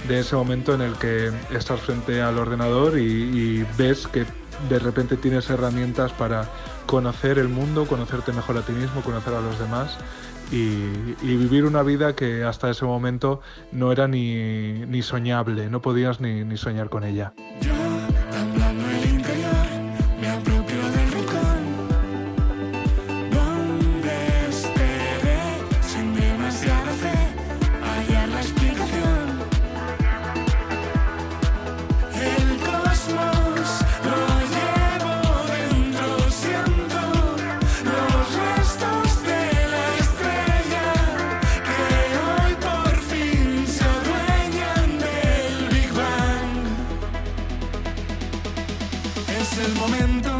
de 0.07 0.19
ese 0.19 0.35
momento 0.35 0.73
en 0.73 0.81
el 0.81 0.93
que 0.93 1.31
estás 1.51 1.81
frente 1.81 2.21
al 2.21 2.37
ordenador 2.37 2.97
y 2.97 3.65
ves 3.77 4.07
que 4.07 4.25
de 4.69 4.79
repente 4.79 5.17
tienes 5.17 5.49
herramientas 5.49 6.11
para 6.13 6.49
conocer 6.85 7.37
el 7.37 7.49
mundo, 7.49 7.85
conocerte 7.85 8.31
mejor 8.31 8.57
a 8.57 8.61
ti 8.61 8.71
mismo, 8.71 9.01
conocer 9.01 9.33
a 9.33 9.41
los 9.41 9.59
demás 9.59 9.97
y, 10.51 11.15
vivir 11.23 11.65
una 11.65 11.83
vida 11.83 12.15
que 12.15 12.43
hasta 12.43 12.69
ese 12.69 12.85
momento 12.85 13.41
no 13.71 13.91
era 13.91 14.07
ni, 14.07 14.85
ni 14.85 15.01
soñable, 15.01 15.69
no 15.69 15.81
podías 15.81 16.19
ni, 16.19 16.43
ni 16.43 16.57
soñar 16.57 16.89
con 16.89 17.03
ella. 17.03 17.33
Es 49.39 49.57
el 49.59 49.73
momento, 49.75 50.31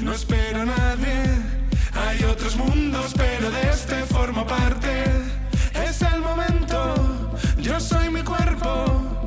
no 0.00 0.12
espero 0.12 0.62
a 0.62 0.64
nadie. 0.64 1.22
Hay 1.94 2.24
otros 2.24 2.56
mundos, 2.56 3.12
pero 3.16 3.50
de 3.50 3.70
este 3.70 4.02
formo 4.04 4.46
parte. 4.46 5.04
Es 5.86 6.02
el 6.02 6.20
momento, 6.20 7.30
yo 7.58 7.78
soy 7.80 8.10
mi 8.10 8.22
cuerpo 8.22 9.23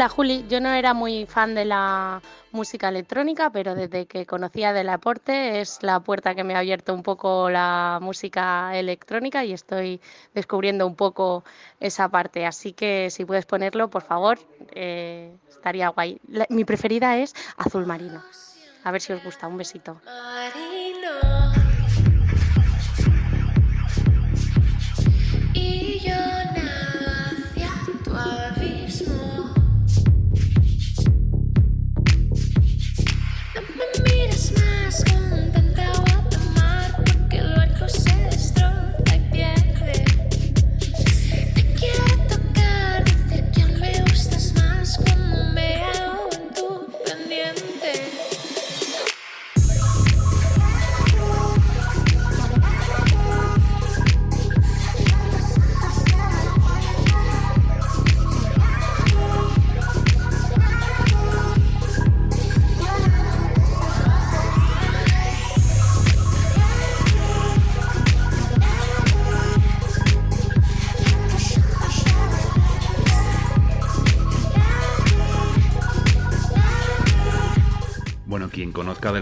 Hola 0.00 0.08
Juli, 0.08 0.46
yo 0.48 0.62
no 0.62 0.72
era 0.72 0.94
muy 0.94 1.26
fan 1.26 1.54
de 1.54 1.66
la 1.66 2.22
música 2.52 2.88
electrónica, 2.88 3.50
pero 3.50 3.74
desde 3.74 4.06
que 4.06 4.24
conocí 4.24 4.64
a 4.64 4.72
Delaporte 4.72 5.60
es 5.60 5.82
la 5.82 6.00
puerta 6.00 6.34
que 6.34 6.42
me 6.42 6.54
ha 6.54 6.60
abierto 6.60 6.94
un 6.94 7.02
poco 7.02 7.50
la 7.50 7.98
música 8.00 8.74
electrónica 8.78 9.44
y 9.44 9.52
estoy 9.52 10.00
descubriendo 10.32 10.86
un 10.86 10.96
poco 10.96 11.44
esa 11.80 12.08
parte. 12.08 12.46
Así 12.46 12.72
que 12.72 13.10
si 13.10 13.26
puedes 13.26 13.44
ponerlo, 13.44 13.90
por 13.90 14.00
favor, 14.00 14.38
eh, 14.74 15.36
estaría 15.50 15.88
guay. 15.90 16.18
Mi 16.48 16.64
preferida 16.64 17.18
es 17.18 17.34
Azul 17.58 17.84
Marino. 17.84 18.22
A 18.84 18.92
ver 18.92 19.02
si 19.02 19.12
os 19.12 19.22
gusta. 19.22 19.48
Un 19.48 19.58
besito. 19.58 20.00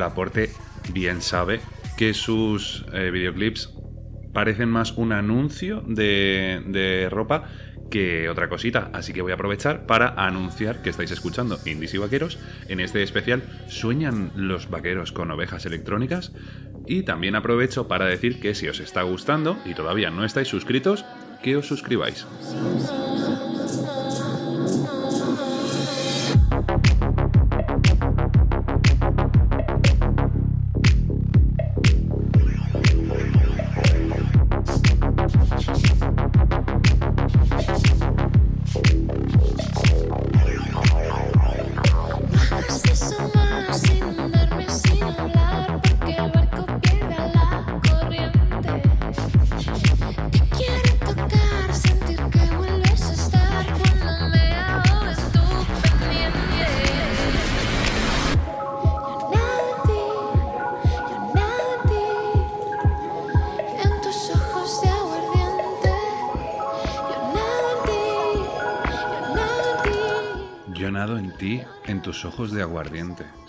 Aporte 0.03 0.51
bien 0.93 1.23
sabe 1.23 1.61
que 1.97 2.15
sus 2.15 2.85
eh, 2.93 3.11
videoclips 3.11 3.75
parecen 4.33 4.69
más 4.69 4.93
un 4.93 5.13
anuncio 5.13 5.83
de, 5.87 6.63
de 6.67 7.09
ropa 7.11 7.45
que 7.91 8.29
otra 8.29 8.49
cosita. 8.49 8.91
Así 8.93 9.13
que 9.13 9.23
voy 9.23 9.33
a 9.33 9.35
aprovechar 9.35 9.87
para 9.87 10.09
anunciar 10.11 10.83
que 10.83 10.91
estáis 10.91 11.11
escuchando 11.11 11.59
Indies 11.65 11.95
y 11.95 11.99
Vaqueros. 11.99 12.39
En 12.69 12.81
este 12.81 13.03
especial, 13.03 13.43
¿sueñan 13.69 14.31
los 14.35 14.71
vaqueros 14.71 15.13
con 15.13 15.31
ovejas 15.31 15.67
electrónicas? 15.67 16.33
Y 16.87 17.03
también 17.03 17.35
aprovecho 17.35 17.89
para 17.89 18.07
decir 18.07 18.41
que 18.41 18.55
si 18.55 18.69
os 18.69 18.81
está 18.81 19.03
gustando 19.03 19.59
y 19.65 19.75
todavía 19.75 20.11
no 20.11 20.25
estáis 20.25 20.49
suscritos, 20.49 21.05
que 21.43 21.57
os 21.57 21.67
suscribáis. 21.67 22.27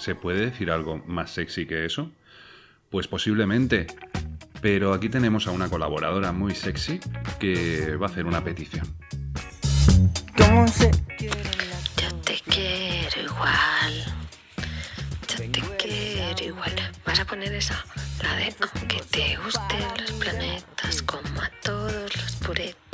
¿Se 0.09 0.15
puede 0.15 0.47
decir 0.47 0.71
algo 0.71 1.03
más 1.05 1.29
sexy 1.29 1.67
que 1.67 1.85
eso? 1.85 2.11
Pues 2.89 3.07
posiblemente. 3.07 3.85
Pero 4.59 4.91
aquí 4.91 5.07
tenemos 5.07 5.45
a 5.45 5.51
una 5.51 5.69
colaboradora 5.69 6.31
muy 6.31 6.55
sexy 6.55 6.99
que 7.39 7.95
va 7.95 8.07
a 8.07 8.09
hacer 8.09 8.25
una 8.25 8.43
petición. 8.43 8.87
¿Cómo 10.35 10.67
se 10.67 10.89
Yo 11.19 12.15
te 12.25 12.41
quiero 12.49 13.21
igual. 13.21 14.05
Yo 15.27 15.51
te 15.51 15.61
quiero 15.77 16.43
igual. 16.43 16.73
¿Vas 17.05 17.19
a 17.19 17.25
poner 17.25 17.53
esa? 17.53 17.85
La 18.23 18.35
de 18.35 18.55
aunque 18.73 19.03
te 19.11 19.35
gusten 19.35 19.87
los 19.99 20.11
planetas 20.13 21.03
como 21.03 21.39
a 21.39 21.51
todos 21.61 22.15
los 22.15 22.35
puretas. 22.37 22.88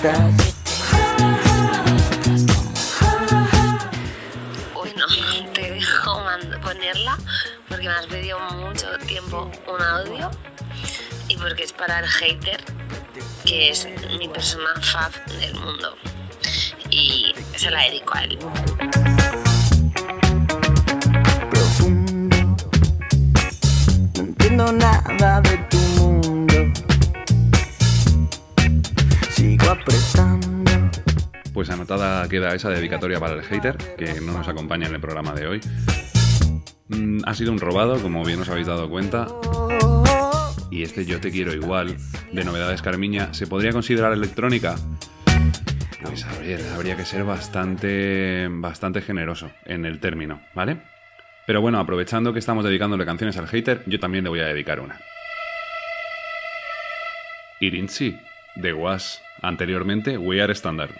Puretas. 0.00 0.54
Bueno, 4.74 5.06
te 5.52 5.70
dejo 5.70 6.22
ponerla 6.62 7.18
porque 7.68 7.88
me 7.88 7.94
has 7.94 8.06
pedido 8.06 8.38
mucho 8.50 8.86
tiempo 9.06 9.50
un 9.72 9.82
audio 9.82 10.30
y 11.28 11.36
porque 11.36 11.64
es 11.64 11.72
para 11.72 12.00
el 12.00 12.06
hater, 12.06 12.62
que 13.44 13.70
es 13.70 13.88
mi 14.18 14.28
persona 14.28 14.68
fab 14.80 15.12
del 15.26 15.54
mundo. 15.54 15.96
Y 16.90 17.34
se 17.56 17.70
la 17.70 17.82
dedico 17.82 18.16
a 18.16 18.24
él. 18.24 18.38
No 24.14 24.20
entiendo 24.22 24.72
nada 24.72 25.40
de 25.42 25.69
Pues 31.52 31.70
anotada 31.70 32.28
queda 32.28 32.54
esa 32.54 32.70
dedicatoria 32.70 33.20
para 33.20 33.34
el 33.34 33.42
hater, 33.42 33.76
que 33.96 34.20
no 34.20 34.32
nos 34.32 34.48
acompaña 34.48 34.86
en 34.86 34.94
el 34.94 35.00
programa 35.00 35.32
de 35.32 35.46
hoy. 35.46 35.60
Mm, 36.88 37.20
ha 37.26 37.34
sido 37.34 37.52
un 37.52 37.58
robado, 37.58 38.00
como 38.00 38.24
bien 38.24 38.40
os 38.40 38.48
habéis 38.48 38.66
dado 38.66 38.88
cuenta. 38.88 39.26
Y 40.70 40.82
este 40.82 41.04
Yo 41.04 41.20
te 41.20 41.30
quiero 41.30 41.52
igual, 41.52 41.96
de 42.32 42.44
Novedades 42.44 42.82
Carmiña, 42.82 43.34
¿se 43.34 43.46
podría 43.46 43.72
considerar 43.72 44.12
electrónica? 44.12 44.76
Pues 46.02 46.24
a 46.24 46.38
ver, 46.38 46.60
habría 46.74 46.96
que 46.96 47.04
ser 47.04 47.24
bastante, 47.24 48.48
bastante 48.50 49.02
generoso 49.02 49.50
en 49.64 49.84
el 49.84 50.00
término, 50.00 50.40
¿vale? 50.54 50.78
Pero 51.46 51.60
bueno, 51.60 51.78
aprovechando 51.78 52.32
que 52.32 52.38
estamos 52.38 52.64
dedicándole 52.64 53.04
canciones 53.04 53.36
al 53.36 53.48
hater, 53.48 53.82
yo 53.86 53.98
también 53.98 54.24
le 54.24 54.30
voy 54.30 54.40
a 54.40 54.46
dedicar 54.46 54.80
una. 54.80 54.98
Irinchi, 57.60 58.18
de 58.54 58.72
Was, 58.72 59.22
anteriormente 59.42 60.18
We 60.18 60.42
Are 60.42 60.52
Standard. 60.52 60.90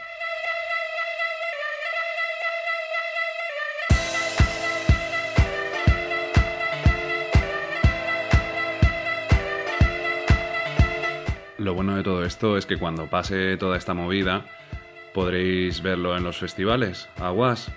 Lo 11.59 11.75
bueno 11.75 11.95
de 11.95 12.03
todo 12.03 12.25
esto 12.25 12.57
es 12.57 12.65
que 12.65 12.79
cuando 12.79 13.09
pase 13.09 13.59
toda 13.59 13.77
esta 13.77 13.93
movida 13.93 14.47
podréis 15.13 15.83
verlo 15.83 16.17
en 16.17 16.25
los 16.25 16.39
festivales. 16.39 17.09
Aguas. 17.21 17.71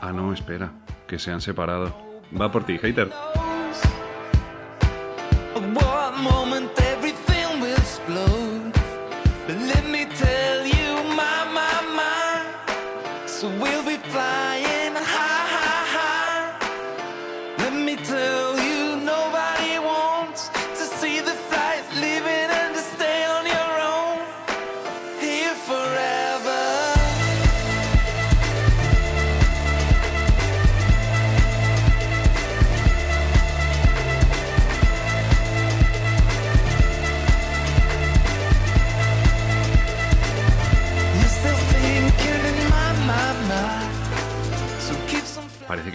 Ah, 0.00 0.12
no, 0.12 0.32
espera, 0.32 0.72
que 1.06 1.18
se 1.18 1.32
han 1.32 1.42
separado. 1.42 1.94
Va 2.40 2.50
por 2.50 2.64
ti, 2.64 2.78
hater. 2.78 3.10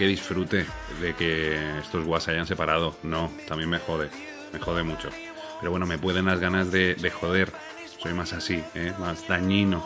Que 0.00 0.06
disfrute 0.06 0.64
de 1.02 1.12
que 1.12 1.78
estos 1.78 2.06
guas 2.06 2.22
se 2.22 2.30
hayan 2.30 2.46
separado. 2.46 2.96
No, 3.02 3.30
también 3.46 3.68
me 3.68 3.78
jode. 3.78 4.08
Me 4.50 4.58
jode 4.58 4.82
mucho. 4.82 5.10
Pero 5.60 5.72
bueno, 5.72 5.84
me 5.84 5.98
pueden 5.98 6.24
las 6.24 6.40
ganas 6.40 6.72
de, 6.72 6.94
de 6.94 7.10
joder. 7.10 7.52
Soy 8.02 8.14
más 8.14 8.32
así, 8.32 8.64
¿eh? 8.74 8.94
más 8.98 9.28
dañino. 9.28 9.84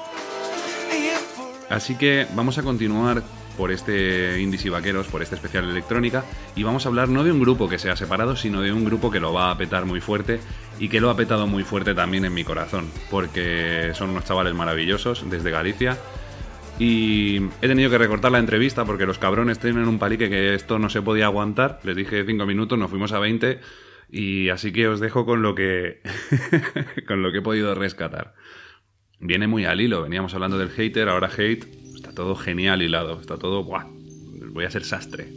Así 1.68 1.96
que 1.96 2.28
vamos 2.36 2.58
a 2.58 2.62
continuar 2.62 3.24
por 3.56 3.72
este 3.72 4.40
Indies 4.40 4.64
y 4.66 4.68
Vaqueros, 4.68 5.08
por 5.08 5.20
este 5.20 5.34
especial 5.34 5.68
electrónica, 5.68 6.24
y 6.54 6.62
vamos 6.62 6.86
a 6.86 6.90
hablar 6.90 7.08
no 7.08 7.24
de 7.24 7.32
un 7.32 7.40
grupo 7.40 7.68
que 7.68 7.80
se 7.80 7.90
ha 7.90 7.96
separado, 7.96 8.36
sino 8.36 8.60
de 8.60 8.72
un 8.72 8.84
grupo 8.84 9.10
que 9.10 9.18
lo 9.18 9.32
va 9.32 9.50
a 9.50 9.58
petar 9.58 9.84
muy 9.84 10.00
fuerte 10.00 10.38
y 10.78 10.88
que 10.88 11.00
lo 11.00 11.10
ha 11.10 11.16
petado 11.16 11.48
muy 11.48 11.64
fuerte 11.64 11.92
también 11.92 12.24
en 12.24 12.34
mi 12.34 12.44
corazón, 12.44 12.88
porque 13.10 13.90
son 13.94 14.10
unos 14.10 14.24
chavales 14.26 14.54
maravillosos 14.54 15.28
desde 15.28 15.50
Galicia. 15.50 15.98
Y 16.78 17.36
he 17.62 17.68
tenido 17.68 17.88
que 17.88 17.98
recortar 17.98 18.32
la 18.32 18.40
entrevista 18.40 18.84
porque 18.84 19.06
los 19.06 19.18
cabrones 19.18 19.60
tienen 19.60 19.86
un 19.86 19.98
palique 19.98 20.28
que 20.28 20.54
esto 20.54 20.78
no 20.78 20.90
se 20.90 21.02
podía 21.02 21.26
aguantar. 21.26 21.78
Les 21.84 21.94
dije 21.94 22.24
5 22.26 22.46
minutos, 22.46 22.78
nos 22.78 22.90
fuimos 22.90 23.12
a 23.12 23.20
20 23.20 23.60
y 24.10 24.48
así 24.48 24.72
que 24.72 24.88
os 24.88 25.00
dejo 25.00 25.24
con 25.24 25.42
lo 25.42 25.54
que 25.54 26.00
con 27.06 27.22
lo 27.22 27.30
que 27.30 27.38
he 27.38 27.42
podido 27.42 27.74
rescatar. 27.74 28.34
Viene 29.20 29.46
muy 29.46 29.64
al 29.64 29.80
hilo, 29.80 30.02
veníamos 30.02 30.34
hablando 30.34 30.58
del 30.58 30.70
hater, 30.70 31.08
ahora 31.08 31.30
hate, 31.36 31.64
está 31.94 32.12
todo 32.12 32.34
genial 32.34 32.82
hilado, 32.82 33.20
está 33.20 33.38
todo, 33.38 33.64
¡buah! 33.64 33.86
Voy 34.52 34.64
a 34.64 34.70
ser 34.70 34.84
sastre 34.84 35.28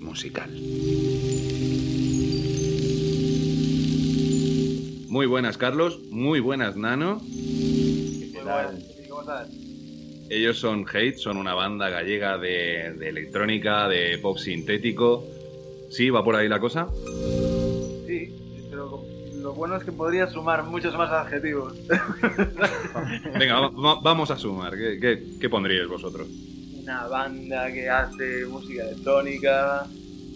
musical. 0.00 0.50
Muy 5.08 5.26
buenas, 5.26 5.58
Carlos, 5.58 6.00
muy 6.10 6.40
buenas, 6.40 6.76
Nano. 6.76 7.20
¿Qué 7.22 8.40
tal? 8.44 8.82
¿Cómo 9.08 9.20
estás? 9.20 9.65
Ellos 10.28 10.58
son 10.58 10.84
Hate, 10.92 11.16
son 11.16 11.36
una 11.36 11.54
banda 11.54 11.88
gallega 11.88 12.36
de, 12.38 12.94
de 12.98 13.08
electrónica, 13.08 13.88
de 13.88 14.18
pop 14.18 14.36
sintético. 14.38 15.24
¿Sí? 15.90 16.10
¿Va 16.10 16.24
por 16.24 16.34
ahí 16.34 16.48
la 16.48 16.58
cosa? 16.58 16.88
Sí, 18.06 18.32
pero 18.68 19.02
lo 19.40 19.54
bueno 19.54 19.76
es 19.76 19.84
que 19.84 19.92
podría 19.92 20.26
sumar 20.26 20.64
muchos 20.64 20.96
más 20.96 21.10
adjetivos. 21.10 21.74
Venga, 23.38 23.60
va- 23.60 23.68
va- 23.70 24.00
vamos 24.02 24.30
a 24.30 24.36
sumar. 24.36 24.76
¿Qué, 24.76 24.98
qué, 25.00 25.22
qué 25.40 25.48
pondríais 25.48 25.88
vosotros? 25.88 26.28
Una 26.82 27.06
banda 27.06 27.72
que 27.72 27.88
hace 27.88 28.46
música 28.48 28.82
electrónica, 28.84 29.86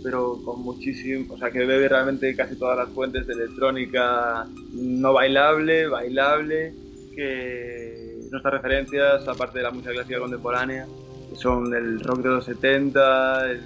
pero 0.05 0.41
con 0.45 0.63
muchísimo, 0.63 1.35
o 1.35 1.39
sea, 1.39 1.51
que 1.51 1.61
bebe 1.65 1.89
realmente 1.89 2.35
casi 2.37 2.57
todas 2.57 2.77
las 2.77 2.91
fuentes 2.95 3.27
de 3.27 3.35
electrónica 3.35 4.47
no 4.73 5.13
bailable, 5.13 5.87
bailable, 5.89 6.73
que 7.15 7.90
nuestras 8.31 8.55
referencias, 8.55 9.27
aparte 9.29 9.59
de 9.59 9.65
la 9.65 9.71
música 9.71 9.93
clásica 9.93 10.21
contemporánea, 10.21 10.87
son 11.35 11.75
el 11.75 12.01
rock 12.01 12.19
de 12.19 12.29
los 12.29 12.45
70, 12.45 13.51
el, 13.51 13.61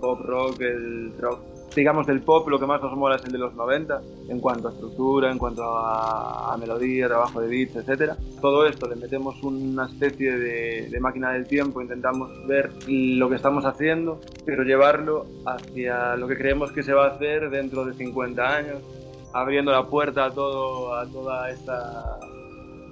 pop 0.00 0.20
rock, 0.24 0.60
el 0.60 1.12
rock, 1.18 1.40
digamos 1.74 2.06
del 2.06 2.20
pop, 2.20 2.48
lo 2.48 2.58
que 2.58 2.66
más 2.66 2.82
nos 2.82 2.96
mola 2.96 3.16
es 3.16 3.24
el 3.24 3.32
de 3.32 3.38
los 3.38 3.54
90, 3.54 4.00
en 4.28 4.40
cuanto 4.40 4.68
a 4.68 4.72
estructura, 4.72 5.30
en 5.30 5.38
cuanto 5.38 5.62
a, 5.64 6.56
melodía, 6.58 7.06
trabajo 7.06 7.40
de 7.40 7.48
beats, 7.48 7.76
etcétera. 7.76 8.16
Todo 8.40 8.66
esto 8.66 8.88
le 8.88 8.96
metemos 8.96 9.42
una 9.42 9.86
especie 9.86 10.36
de, 10.36 10.88
de 10.90 11.00
máquina 11.00 11.32
del 11.32 11.46
tiempo, 11.46 11.80
intentamos 11.80 12.30
ver 12.46 12.70
lo 12.88 13.28
que 13.28 13.36
estamos 13.36 13.64
haciendo, 13.64 14.20
pero 14.44 14.62
llevarlo 14.62 15.26
hacia 15.46 16.16
lo 16.16 16.26
que 16.26 16.36
creemos 16.36 16.72
que 16.72 16.82
se 16.82 16.92
va 16.92 17.06
a 17.06 17.10
hacer 17.10 17.50
dentro 17.50 17.84
de 17.84 17.94
50 17.94 18.56
años, 18.56 18.78
abriendo 19.32 19.70
la 19.70 19.86
puerta 19.86 20.26
a 20.26 20.30
todo, 20.32 20.94
a 20.94 21.06
toda 21.06 21.50
esta 21.50 22.18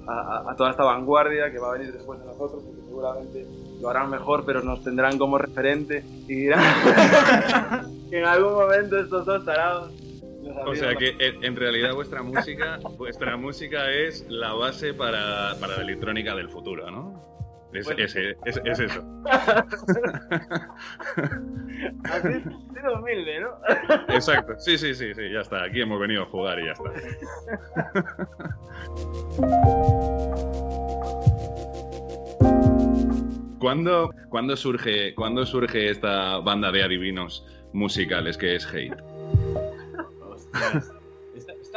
a, 0.09 0.55
toda 0.57 0.71
esta 0.71 0.85
vanguardia 0.85 1.51
que 1.53 1.59
va 1.59 1.71
a 1.71 1.73
venir 1.73 1.93
después 1.93 2.19
de 2.21 2.27
nosotros, 2.27 2.63
porque 2.65 2.81
seguramente 2.83 3.47
lo 3.81 3.91
harán 3.91 4.11
mejor, 4.11 4.45
pero 4.45 4.63
nos 4.63 4.83
tendrán 4.83 5.19
como 5.19 5.39
referente 5.39 6.05
y 6.27 6.35
dirán 6.35 6.63
que 8.11 8.19
en 8.19 8.25
algún 8.25 8.55
momento 8.55 8.99
estos 8.99 9.27
dos 9.27 9.45
tarados 9.45 9.93
O 10.67 10.75
sea 10.75 10.95
que 10.97 11.15
en, 11.19 11.45
en 11.45 11.57
realidad 11.57 11.95
vuestra 11.95 12.23
música, 12.23 12.79
vuestra 12.97 13.37
música 13.37 13.91
es 13.91 14.27
la 14.29 14.55
base 14.55 14.95
para, 14.95 15.55
para 15.61 15.77
la 15.77 15.83
electrónica 15.83 16.35
del 16.35 16.49
futuro, 16.49 16.91
¿no? 16.91 17.38
Es, 17.73 17.87
es- 17.97 18.17
es- 18.17 18.61
es 18.65 18.81
eso. 18.81 19.05
Así, 22.05 22.29
de 22.29 22.95
humilde, 22.99 23.41
¿no? 23.41 23.49
Exacto. 24.15 24.55
Sí, 24.59 24.79
sí, 24.79 24.95
sí, 24.95 25.13
sí, 25.15 25.31
ya 25.33 25.41
está. 25.41 25.65
Aquí 25.65 25.81
hemos 25.83 26.01
venido 26.01 26.23
a 26.23 26.27
jugar 26.27 26.59
y 26.61 26.67
ya 26.67 26.73
está. 26.73 26.91
¿Cuándo, 33.59 34.11
cuándo 34.29 34.57
surge, 34.57 35.15
¿Cuándo 35.15 35.45
surge 35.45 35.91
esta 35.91 36.39
banda 36.39 36.71
de 36.71 36.83
adivinos 36.85 37.45
musicales 37.73 38.39
que 38.39 38.55
es 38.55 38.67
Hate? 38.67 38.95
Hostias. 40.23 40.93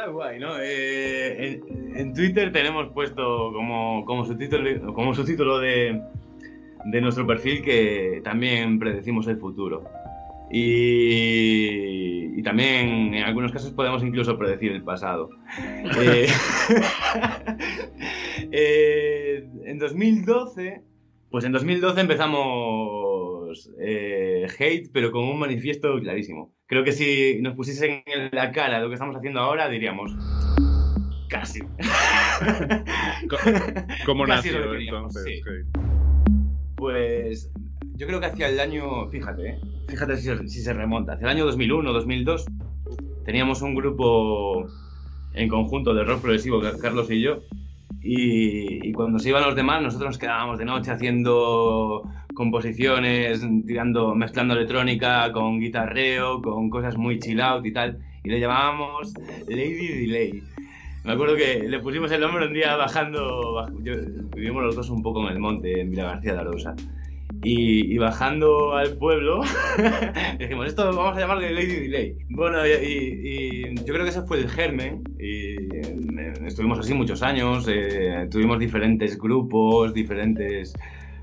Está, 0.02 0.10
guay, 0.10 0.40
¿no? 0.40 0.58
Eh, 0.58 1.60
en, 1.68 1.96
en 1.96 2.12
Twitter 2.12 2.50
tenemos 2.50 2.88
puesto 2.88 3.52
como, 3.52 4.04
como 4.04 4.24
subtítulo, 4.24 4.92
como 4.94 5.14
subtítulo 5.14 5.60
de, 5.60 6.02
de 6.86 7.00
nuestro 7.00 7.24
perfil 7.24 7.62
que 7.62 8.20
también 8.24 8.80
predecimos 8.80 9.28
el 9.28 9.36
futuro. 9.36 9.84
Y, 10.50 12.36
y 12.36 12.42
también 12.42 13.14
en 13.14 13.22
algunos 13.22 13.52
casos 13.52 13.70
podemos 13.70 14.02
incluso 14.02 14.36
predecir 14.36 14.72
el 14.72 14.82
pasado. 14.82 15.30
Eh, 16.00 16.26
eh, 18.50 19.48
en 19.66 19.78
2012, 19.78 20.82
pues 21.30 21.44
en 21.44 21.52
2012 21.52 22.00
empezamos 22.00 23.11
eh, 23.80 24.46
Hate, 24.58 24.90
pero 24.92 25.10
con 25.10 25.24
un 25.24 25.38
manifiesto 25.38 25.98
clarísimo. 26.00 26.52
Creo 26.66 26.84
que 26.84 26.92
si 26.92 27.40
nos 27.42 27.54
pusiesen 27.54 28.02
en 28.06 28.30
la 28.32 28.50
cara 28.52 28.80
lo 28.80 28.88
que 28.88 28.94
estamos 28.94 29.16
haciendo 29.16 29.40
ahora, 29.40 29.68
diríamos 29.68 30.12
casi. 31.28 31.60
¿Cómo 34.06 34.24
Casi 34.26 34.50
nació 34.50 34.70
que 34.70 34.78
entonces? 34.78 35.24
sí. 35.24 35.40
Pues 36.76 37.50
yo 37.96 38.06
creo 38.06 38.20
que 38.20 38.26
hacia 38.26 38.48
el 38.48 38.60
año, 38.60 39.08
fíjate, 39.10 39.50
¿eh? 39.50 39.58
fíjate 39.88 40.16
si, 40.16 40.22
se- 40.24 40.48
si 40.48 40.60
se 40.60 40.72
remonta, 40.72 41.12
hacia 41.14 41.24
el 41.26 41.30
año 41.36 41.44
2001, 41.46 41.92
2002, 41.92 42.44
teníamos 43.24 43.62
un 43.62 43.74
grupo 43.74 44.66
en 45.34 45.48
conjunto 45.48 45.94
de 45.94 46.04
rock 46.04 46.22
progresivo, 46.22 46.60
Ca- 46.60 46.78
Carlos 46.78 47.10
y 47.10 47.20
yo, 47.22 47.42
y, 48.02 48.88
y 48.88 48.92
cuando 48.92 49.18
se 49.18 49.28
iban 49.28 49.44
los 49.44 49.54
demás, 49.54 49.82
nosotros 49.82 50.10
nos 50.10 50.18
quedábamos 50.18 50.58
de 50.58 50.64
noche 50.64 50.90
haciendo 50.90 52.02
composiciones, 52.34 53.44
tirando, 53.66 54.14
mezclando 54.14 54.54
electrónica 54.54 55.30
con 55.32 55.60
guitarreo, 55.60 56.40
con 56.42 56.70
cosas 56.70 56.96
muy 56.96 57.18
chill 57.18 57.40
out 57.40 57.64
y 57.66 57.72
tal, 57.72 57.98
y 58.24 58.30
le 58.30 58.40
llamábamos 58.40 59.12
Lady 59.48 60.06
Delay. 60.06 60.42
Me 61.04 61.12
acuerdo 61.12 61.34
que 61.34 61.64
le 61.68 61.78
pusimos 61.80 62.12
el 62.12 62.20
nombre 62.20 62.46
un 62.46 62.52
día 62.54 62.76
bajando, 62.76 63.54
baj- 63.56 63.82
yo- 63.82 64.28
vivimos 64.36 64.62
los 64.62 64.76
dos 64.76 64.88
un 64.90 65.02
poco 65.02 65.20
en 65.26 65.32
el 65.32 65.38
monte, 65.40 65.80
en 65.80 65.90
Villa 65.90 66.04
García 66.04 66.34
de 66.34 66.40
Arosa. 66.40 66.74
Y, 67.44 67.92
y 67.92 67.98
bajando 67.98 68.74
al 68.76 68.96
pueblo, 68.98 69.40
dijimos, 70.38 70.68
esto 70.68 70.84
vamos 70.94 71.16
a 71.16 71.20
llamarle 71.20 71.50
Lady 71.52 71.88
Delay. 71.88 72.14
Bueno, 72.28 72.58
y, 72.64 72.70
y- 72.70 73.64
y 73.72 73.74
yo 73.84 73.92
creo 73.94 74.04
que 74.04 74.10
ese 74.10 74.22
fue 74.22 74.38
el 74.38 74.48
germen. 74.48 75.02
Y 75.18 75.54
eh, 75.74 76.32
estuvimos 76.46 76.78
así 76.78 76.94
muchos 76.94 77.20
años, 77.24 77.66
eh, 77.68 78.28
tuvimos 78.30 78.60
diferentes 78.60 79.18
grupos, 79.18 79.92
diferentes, 79.92 80.72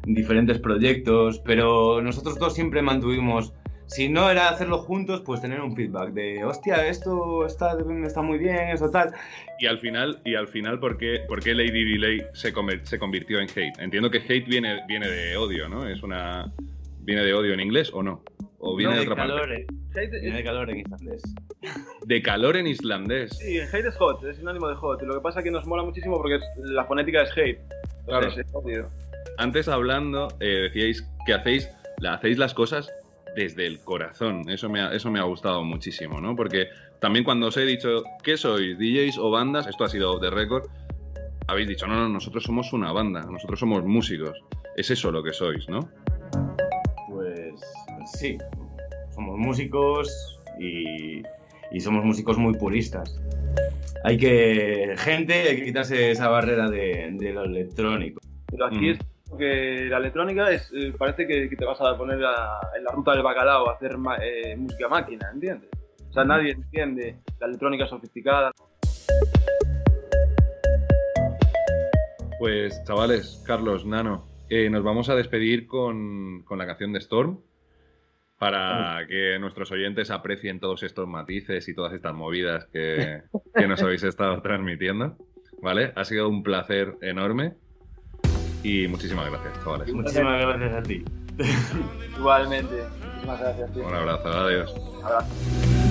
diferentes 0.05 0.59
proyectos, 0.59 1.39
pero 1.45 2.01
nosotros 2.01 2.37
dos 2.39 2.53
siempre 2.53 2.81
mantuvimos, 2.81 3.53
si 3.87 4.07
no 4.09 4.29
era 4.29 4.49
hacerlo 4.49 4.77
juntos, 4.79 5.21
pues 5.25 5.41
tener 5.41 5.61
un 5.61 5.75
feedback 5.75 6.11
de, 6.13 6.43
hostia, 6.43 6.87
esto 6.87 7.45
está, 7.45 7.75
está 8.05 8.21
muy 8.21 8.37
bien, 8.37 8.69
esto 8.69 8.89
tal. 8.91 9.11
Y 9.59 9.65
al 9.67 9.79
final, 9.79 10.21
y 10.25 10.35
al 10.35 10.47
final 10.47 10.79
¿por, 10.79 10.97
qué, 10.97 11.21
por 11.27 11.41
qué 11.41 11.53
Lady 11.55 11.93
Delay 11.93 12.21
se, 12.33 12.53
se 12.83 12.99
convirtió 12.99 13.39
en 13.39 13.49
Hate? 13.49 13.79
Entiendo 13.79 14.09
que 14.11 14.19
Hate 14.19 14.45
viene, 14.45 14.81
viene 14.87 15.07
de 15.07 15.35
odio, 15.37 15.67
¿no? 15.69 15.87
Es 15.87 16.03
una... 16.03 16.51
¿Viene 17.01 17.23
de 17.23 17.33
odio 17.33 17.53
en 17.55 17.59
inglés 17.61 17.89
o 17.91 18.03
no? 18.03 18.21
¿O 18.59 18.75
viene 18.75 18.93
No, 18.93 18.99
de 18.99 19.05
de 19.05 19.11
otra 19.11 19.23
calor, 19.23 19.39
parte? 19.49 19.61
eh. 19.63 20.19
Viene 20.21 20.37
de 20.37 20.43
calor 20.43 20.69
en 20.69 20.77
islandés. 20.79 21.23
De 22.05 22.21
calor 22.21 22.57
en 22.57 22.67
islandés. 22.67 23.35
Sí, 23.39 23.57
hate 23.59 23.87
es 23.87 23.95
hot, 23.95 24.23
es 24.25 24.37
sinónimo 24.37 24.67
de 24.67 24.75
hot. 24.75 25.01
Lo 25.01 25.15
que 25.15 25.21
pasa 25.21 25.39
es 25.39 25.45
que 25.45 25.49
nos 25.49 25.65
mola 25.65 25.81
muchísimo 25.81 26.17
porque 26.17 26.35
es- 26.35 26.43
la 26.57 26.85
fonética 26.85 27.23
es 27.23 27.31
hate. 27.35 27.59
Claro. 28.05 28.27
Entonces, 28.27 28.45
es 28.45 28.53
odio. 28.53 28.89
Antes 29.39 29.69
hablando, 29.69 30.27
eh, 30.41 30.67
decíais 30.67 31.09
que 31.25 31.33
hacéis, 31.33 31.69
la, 31.99 32.15
hacéis 32.15 32.37
las 32.37 32.53
cosas 32.53 32.91
desde 33.37 33.67
el 33.67 33.79
corazón. 33.79 34.49
Eso 34.49 34.67
me, 34.67 34.81
ha, 34.81 34.93
eso 34.93 35.09
me 35.09 35.19
ha 35.19 35.23
gustado 35.23 35.63
muchísimo, 35.63 36.19
¿no? 36.19 36.35
Porque 36.35 36.67
también 36.99 37.23
cuando 37.23 37.47
os 37.47 37.55
he 37.55 37.63
dicho, 37.63 38.03
¿qué 38.21 38.35
sois? 38.35 38.77
¿DJs 38.77 39.17
o 39.17 39.31
bandas? 39.31 39.65
Esto 39.67 39.85
ha 39.85 39.87
sido 39.87 40.11
off 40.11 40.19
the 40.19 40.29
record. 40.29 40.65
Habéis 41.47 41.69
dicho, 41.69 41.87
no, 41.87 41.95
no, 41.95 42.09
nosotros 42.09 42.43
somos 42.43 42.73
una 42.73 42.91
banda, 42.91 43.21
nosotros 43.31 43.61
somos 43.61 43.85
músicos. 43.85 44.37
Es 44.75 44.91
eso 44.91 45.09
lo 45.09 45.23
que 45.23 45.31
sois, 45.31 45.69
¿no? 45.69 45.89
Pues 47.07 47.61
sí, 48.19 48.37
somos 49.15 49.37
músicos 49.37 50.41
y, 50.59 51.21
y 51.71 51.79
somos 51.79 52.03
músicos 52.03 52.37
muy 52.37 52.55
puristas. 52.55 53.17
Hay 54.03 54.17
que, 54.17 54.95
gente, 54.97 55.33
hay 55.33 55.55
que 55.55 55.63
quitarse 55.63 56.11
esa 56.11 56.27
barrera 56.27 56.69
de, 56.69 57.11
de 57.13 57.31
lo 57.31 57.45
electrónico. 57.45 58.19
Pero 58.51 58.65
aquí 58.65 58.89
es 58.89 58.99
que 59.37 59.87
la 59.89 59.97
electrónica 59.97 60.49
es, 60.51 60.71
eh, 60.73 60.93
parece 60.97 61.27
que, 61.27 61.49
que 61.49 61.55
te 61.55 61.65
vas 61.65 61.79
a 61.81 61.97
poner 61.97 62.23
a- 62.25 62.59
en 62.77 62.83
la 62.83 62.91
ruta 62.91 63.11
del 63.13 63.23
bacalao 63.23 63.69
a 63.69 63.73
hacer 63.73 63.97
ma- 63.97 64.17
eh, 64.21 64.55
música 64.57 64.87
máquina, 64.89 65.29
¿entiendes? 65.33 65.69
O 66.09 66.13
sea, 66.13 66.23
nadie 66.23 66.51
entiende 66.51 67.19
la 67.39 67.47
electrónica 67.47 67.85
sofisticada. 67.87 68.51
Pues 72.39 72.81
chavales, 72.85 73.43
Carlos, 73.45 73.85
Nano, 73.85 74.25
eh, 74.49 74.69
nos 74.69 74.83
vamos 74.83 75.09
a 75.09 75.15
despedir 75.15 75.67
con, 75.67 76.43
con 76.43 76.57
la 76.57 76.65
canción 76.65 76.93
de 76.93 76.99
Storm 76.99 77.39
para 78.39 79.05
que 79.07 79.37
nuestros 79.39 79.69
oyentes 79.71 80.09
aprecien 80.11 80.61
todos 80.61 80.81
estos 80.83 81.05
matices 81.07 81.67
y 81.67 81.75
todas 81.75 81.91
estas 81.93 82.13
movidas 82.13 82.65
que, 82.71 83.23
que 83.53 83.67
nos 83.67 83.81
habéis 83.83 84.03
estado 84.03 84.41
transmitiendo. 84.41 85.17
¿Vale? 85.61 85.91
Ha 85.95 86.05
sido 86.05 86.29
un 86.29 86.41
placer 86.41 86.95
enorme 87.01 87.55
y 88.63 88.87
muchísimas 88.87 89.29
gracias, 89.29 89.53
chavales. 89.63 89.93
Muchísimas 89.93 90.41
gracias 90.41 90.73
a 90.73 90.83
ti. 90.83 91.05
Igualmente. 92.17 92.83
Muchísimas 93.05 93.39
gracias. 93.39 93.73
tío. 93.73 93.87
Un 93.87 93.95
abrazo, 93.95 94.27
adiós. 94.27 94.75
Abrazo. 95.03 95.88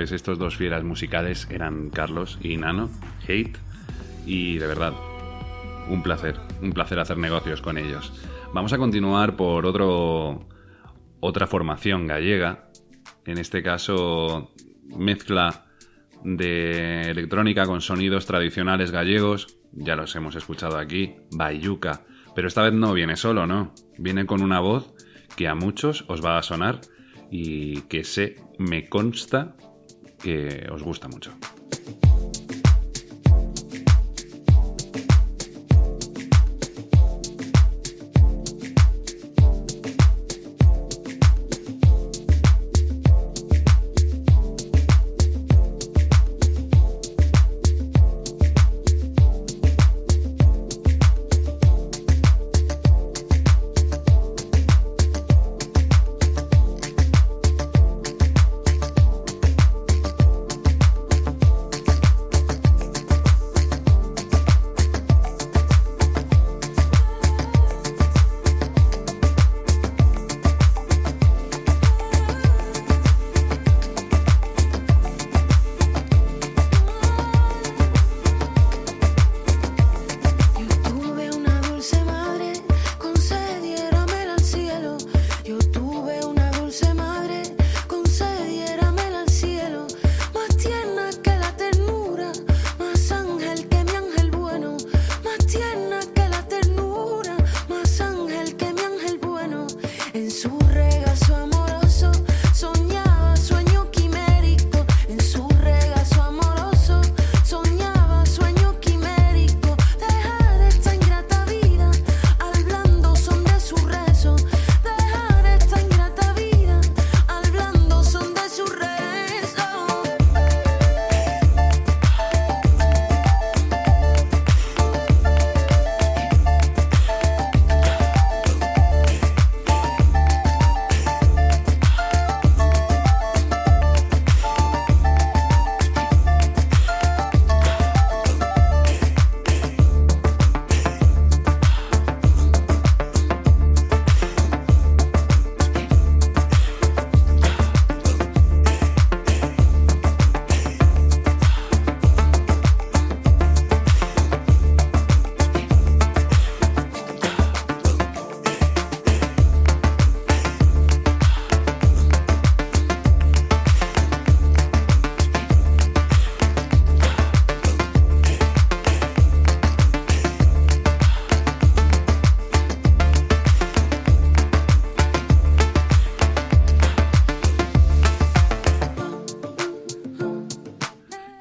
Pues 0.00 0.12
estos 0.12 0.38
dos 0.38 0.56
fieras 0.56 0.82
musicales 0.82 1.46
eran 1.50 1.90
Carlos 1.90 2.38
y 2.40 2.56
Nano, 2.56 2.88
Hate, 3.28 3.58
y 4.24 4.56
de 4.56 4.66
verdad, 4.66 4.94
un 5.90 6.02
placer, 6.02 6.40
un 6.62 6.72
placer 6.72 6.98
hacer 6.98 7.18
negocios 7.18 7.60
con 7.60 7.76
ellos. 7.76 8.10
Vamos 8.54 8.72
a 8.72 8.78
continuar 8.78 9.36
por 9.36 9.66
otro, 9.66 10.48
otra 11.20 11.46
formación 11.46 12.06
gallega, 12.06 12.70
en 13.26 13.36
este 13.36 13.62
caso 13.62 14.54
mezcla 14.96 15.66
de 16.24 17.02
electrónica 17.10 17.66
con 17.66 17.82
sonidos 17.82 18.24
tradicionales 18.24 18.92
gallegos, 18.92 19.58
ya 19.70 19.96
los 19.96 20.16
hemos 20.16 20.34
escuchado 20.34 20.78
aquí, 20.78 21.16
Bayuca, 21.30 22.06
pero 22.34 22.48
esta 22.48 22.62
vez 22.62 22.72
no 22.72 22.94
viene 22.94 23.16
solo, 23.16 23.46
¿no? 23.46 23.74
Viene 23.98 24.24
con 24.24 24.40
una 24.40 24.60
voz 24.60 24.94
que 25.36 25.46
a 25.46 25.54
muchos 25.54 26.06
os 26.08 26.24
va 26.24 26.38
a 26.38 26.42
sonar 26.42 26.80
y 27.30 27.82
que 27.82 28.02
sé, 28.02 28.36
me 28.58 28.88
consta 28.88 29.56
que 30.22 30.66
os 30.72 30.82
gusta 30.82 31.08
mucho. 31.08 31.32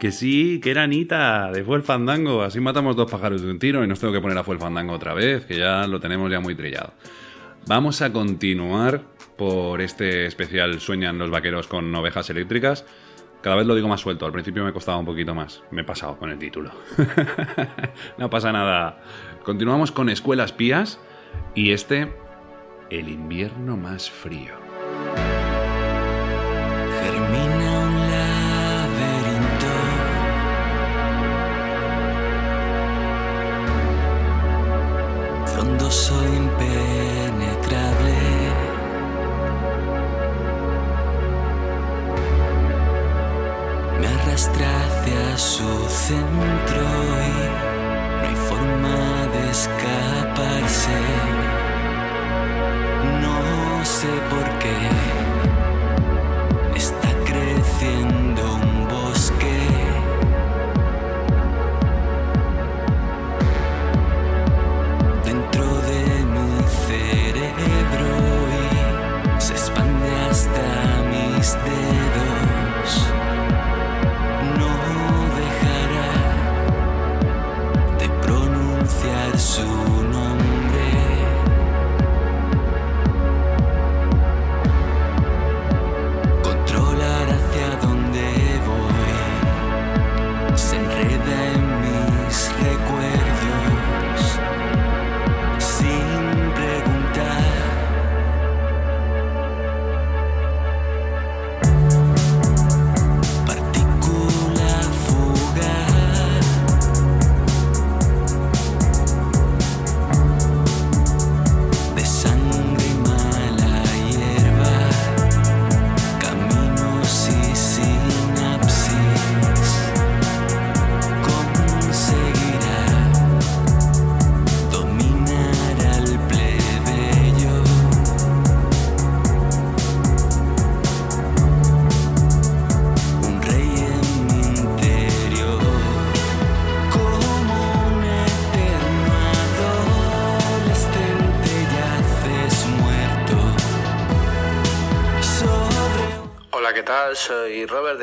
Que 0.10 0.14
sí, 0.14 0.60
que 0.60 0.72
era 0.72 0.82
Anita, 0.82 1.52
de 1.52 1.64
Fue 1.64 1.78
el 1.78 1.84
Fandango. 1.84 2.42
Así 2.42 2.60
matamos 2.60 2.96
dos 2.96 3.12
pájaros 3.12 3.44
de 3.44 3.52
un 3.52 3.60
tiro 3.60 3.84
y 3.84 3.88
nos 3.88 4.00
tengo 4.00 4.12
que 4.12 4.20
poner 4.20 4.36
a 4.40 4.44
Fue 4.44 4.56
el 4.56 4.60
Fandango 4.60 4.94
otra 4.94 5.14
vez, 5.14 5.46
que 5.46 5.56
ya 5.56 5.86
lo 5.86 6.00
tenemos 6.00 6.32
ya 6.32 6.40
muy 6.40 6.56
trillado. 6.56 6.94
Vamos 7.68 8.02
a 8.02 8.12
continuar 8.12 9.04
por 9.38 9.82
este 9.82 10.26
especial 10.26 10.80
Sueñan 10.80 11.20
los 11.20 11.30
vaqueros 11.30 11.68
con 11.68 11.94
ovejas 11.94 12.28
eléctricas. 12.32 12.88
Cada 13.44 13.58
vez 13.58 13.68
lo 13.68 13.76
digo 13.76 13.88
más 13.88 14.02
suelto, 14.02 14.26
al 14.26 14.32
principio 14.32 14.66
me 14.66 14.74
costaba 14.74 14.98
un 14.98 15.06
poquito 15.06 15.36
más. 15.36 15.62
Me 15.70 15.82
he 15.82 15.86
pasado 15.86 16.18
con 16.18 16.32
el 16.32 16.40
título. 16.40 16.72
no 18.18 18.32
pasa 18.32 18.52
nada. 18.52 19.04
Continuamos 19.44 19.92
con 19.92 20.10
Escuelas 20.10 20.54
Pías 20.54 21.00
y 21.54 21.72
este, 21.72 22.12
El 22.90 23.10
invierno 23.10 23.78
más 23.78 24.10
frío. 24.10 24.69
E 35.90 36.36
impenetrable. 36.36 38.18
Me 44.00 44.08
arrastra 44.08 44.70
hacia 44.86 45.38
su 45.38 45.68
centro 45.90 46.84
y 47.26 47.40
no 48.20 48.28
hay 48.28 48.36
forma 48.36 49.00
de 49.34 49.42
escaparse. 49.50 51.00
No 53.22 53.84
sé 53.84 54.12
por 54.30 54.48
qué. 54.60 55.39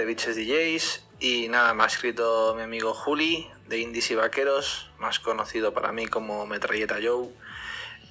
Bitches 0.06 0.36
DJs 0.36 1.04
y 1.18 1.48
nada, 1.48 1.74
me 1.74 1.82
ha 1.82 1.86
escrito 1.86 2.54
mi 2.56 2.62
amigo 2.62 2.94
Juli 2.94 3.50
de 3.66 3.78
Indies 3.78 4.12
y 4.12 4.14
Vaqueros, 4.14 4.88
más 4.98 5.18
conocido 5.18 5.74
para 5.74 5.90
mí 5.90 6.06
como 6.06 6.46
Metralleta 6.46 6.98
Joe, 7.02 7.28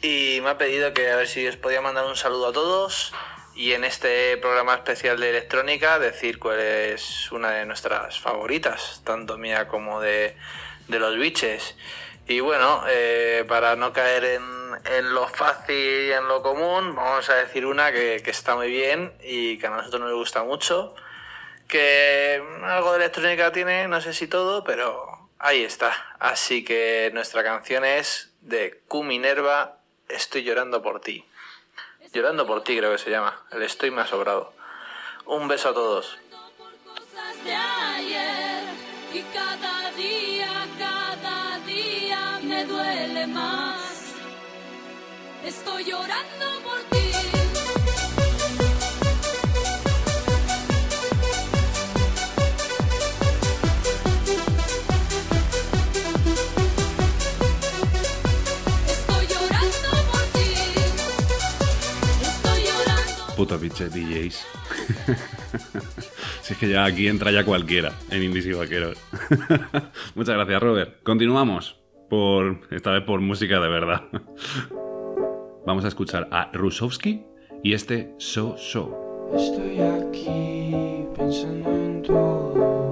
y 0.01 0.41
me 0.41 0.49
ha 0.49 0.57
pedido 0.57 0.93
que 0.93 1.09
a 1.09 1.15
ver 1.15 1.27
si 1.29 1.47
os 1.47 1.55
podía 1.55 1.79
mandar 1.79 2.05
un 2.05 2.17
saludo 2.17 2.47
a 2.47 2.51
todos 2.51 3.13
y 3.55 3.71
en 3.71 3.85
este 3.85 4.35
programa 4.37 4.73
especial 4.73 5.17
de 5.21 5.29
electrónica 5.29 5.97
decir 5.97 6.37
cuál 6.37 6.59
es 6.59 7.31
una 7.31 7.51
de 7.51 7.65
nuestras 7.65 8.19
favoritas, 8.19 9.01
tanto 9.05 9.37
mía 9.37 9.69
como 9.69 10.01
de, 10.01 10.35
de 10.89 10.99
los 10.99 11.17
biches. 11.17 11.77
Y 12.27 12.41
bueno, 12.41 12.83
eh, 12.89 13.45
para 13.47 13.77
no 13.77 13.93
caer 13.93 14.25
en, 14.25 14.43
en 14.83 15.13
lo 15.13 15.29
fácil 15.29 16.07
y 16.07 16.11
en 16.11 16.27
lo 16.27 16.41
común, 16.41 16.93
vamos 16.93 17.29
a 17.29 17.35
decir 17.35 17.65
una 17.65 17.93
que, 17.93 18.21
que 18.21 18.31
está 18.31 18.55
muy 18.55 18.69
bien 18.69 19.13
y 19.23 19.57
que 19.59 19.67
a 19.67 19.69
nosotros 19.69 20.01
nos 20.01 20.13
gusta 20.13 20.43
mucho. 20.43 20.93
Que 21.67 22.41
algo 22.63 22.91
de 22.91 22.97
electrónica 22.97 23.51
tiene, 23.51 23.87
no 23.87 23.99
sé 24.01 24.13
si 24.13 24.27
todo, 24.27 24.63
pero 24.63 25.29
ahí 25.39 25.63
está. 25.63 25.93
Así 26.19 26.63
que 26.63 27.09
nuestra 27.13 27.43
canción 27.43 27.83
es 27.85 28.31
de 28.41 28.81
Q 28.87 29.03
Minerva, 29.03 29.79
Estoy 30.07 30.43
llorando 30.43 30.81
por 30.81 31.01
ti. 31.01 31.25
Llorando 32.13 32.45
por 32.45 32.63
ti 32.63 32.77
creo 32.77 32.91
que 32.91 32.97
se 32.97 33.09
llama. 33.09 33.43
El 33.51 33.63
estoy 33.63 33.93
ha 33.97 34.05
sobrado. 34.05 34.53
Un 35.25 35.47
beso 35.47 35.69
a 35.69 35.73
todos. 35.73 36.17
más. 43.27 44.13
Estoy 45.43 45.83
llorando 45.85 46.61
por 46.63 46.79
ti. 46.91 46.94
Puto 63.35 63.59
biche 63.59 63.89
DJs. 63.89 64.45
si 66.41 66.53
es 66.53 66.59
que 66.59 66.69
ya 66.69 66.85
aquí 66.85 67.07
entra 67.07 67.31
ya 67.31 67.43
cualquiera 67.43 67.91
en 68.09 68.23
Indies 68.23 68.45
y 68.45 68.53
Vaqueros. 68.53 68.97
Muchas 70.15 70.35
gracias, 70.35 70.61
Robert. 70.61 71.03
Continuamos. 71.03 71.77
Por, 72.09 72.61
esta 72.71 72.91
vez 72.91 73.03
por 73.03 73.19
música 73.19 73.59
de 73.59 73.67
verdad. 73.67 74.03
Vamos 75.65 75.83
a 75.83 75.87
escuchar 75.87 76.27
a 76.31 76.51
Rusowski 76.53 77.25
y 77.63 77.73
este 77.73 78.13
So 78.19 78.55
So. 78.57 79.31
Estoy 79.35 79.79
aquí 79.81 81.05
pensando 81.15 81.69
en 81.71 82.01
todo. 82.03 82.84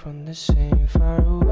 From 0.00 0.24
the 0.24 0.34
same 0.34 0.86
far 0.86 1.20
away. 1.26 1.49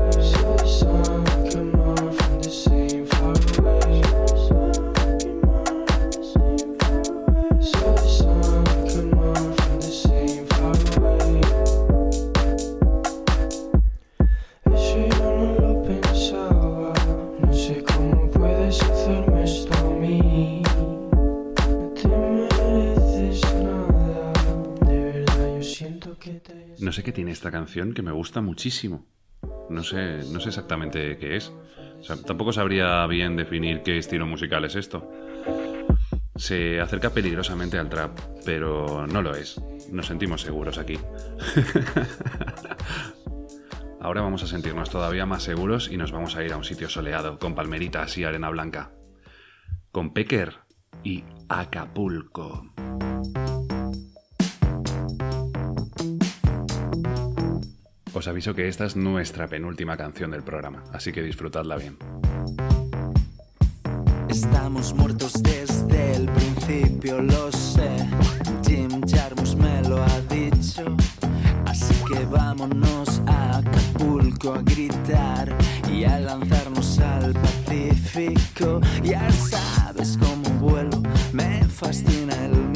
Que 27.94 28.02
me 28.02 28.12
gusta 28.12 28.40
muchísimo. 28.40 29.06
No 29.68 29.84
sé, 29.84 30.20
no 30.32 30.40
sé 30.40 30.48
exactamente 30.48 31.18
qué 31.18 31.36
es. 31.36 31.52
Tampoco 32.26 32.52
sabría 32.52 33.06
bien 33.06 33.36
definir 33.36 33.82
qué 33.82 33.98
estilo 33.98 34.26
musical 34.26 34.64
es 34.64 34.74
esto. 34.74 35.10
Se 36.36 36.80
acerca 36.80 37.10
peligrosamente 37.10 37.78
al 37.78 37.88
trap, 37.88 38.18
pero 38.44 39.06
no 39.06 39.22
lo 39.22 39.34
es. 39.34 39.60
Nos 39.90 40.06
sentimos 40.06 40.42
seguros 40.42 40.78
aquí. 40.78 40.98
Ahora 44.00 44.22
vamos 44.22 44.44
a 44.44 44.46
sentirnos 44.46 44.90
todavía 44.90 45.26
más 45.26 45.42
seguros 45.42 45.90
y 45.90 45.96
nos 45.96 46.12
vamos 46.12 46.36
a 46.36 46.44
ir 46.44 46.52
a 46.52 46.56
un 46.56 46.64
sitio 46.64 46.88
soleado, 46.88 47.38
con 47.38 47.54
palmeritas 47.54 48.16
y 48.16 48.24
arena 48.24 48.48
blanca. 48.48 48.92
Con 49.90 50.14
Pecker 50.14 50.54
y 51.02 51.24
Acapulco. 51.48 52.64
Os 58.18 58.26
aviso 58.26 58.52
que 58.52 58.66
esta 58.66 58.84
es 58.84 58.96
nuestra 58.96 59.46
penúltima 59.46 59.96
canción 59.96 60.32
del 60.32 60.42
programa, 60.42 60.82
así 60.92 61.12
que 61.12 61.22
disfrutadla 61.22 61.76
bien. 61.76 61.96
Estamos 64.28 64.92
muertos 64.92 65.40
desde 65.40 66.16
el 66.16 66.26
principio, 66.26 67.22
lo 67.22 67.52
sé. 67.52 67.88
Jim 68.66 68.88
Jarmus 69.06 69.54
me 69.54 69.82
lo 69.88 70.02
ha 70.02 70.20
dicho. 70.22 70.96
Así 71.64 71.94
que 72.12 72.24
vámonos 72.24 73.22
a 73.28 73.58
Acapulco 73.58 74.54
a 74.54 74.62
gritar 74.62 75.56
y 75.88 76.02
a 76.02 76.18
lanzarnos 76.18 76.98
al 76.98 77.34
Pacífico. 77.34 78.80
Ya 79.04 79.30
sabes 79.30 80.18
cómo 80.18 80.50
vuelo, 80.58 81.00
me 81.32 81.62
fascina 81.68 82.34
el 82.46 82.67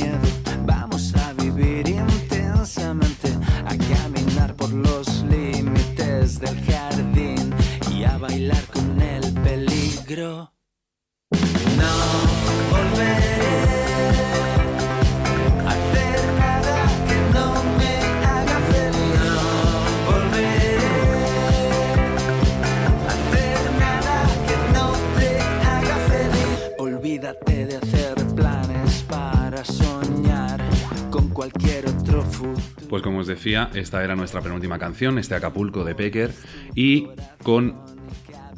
Pues 32.93 33.03
como 33.03 33.21
os 33.21 33.27
decía, 33.27 33.71
esta 33.73 34.05
era 34.05 34.17
nuestra 34.17 34.43
penúltima 34.43 34.79
canción, 34.79 35.19
este 35.19 35.35
Acapulco 35.35 35.83
de 35.83 35.95
Pecker, 35.95 36.31
y 36.75 37.09
con 37.43 37.81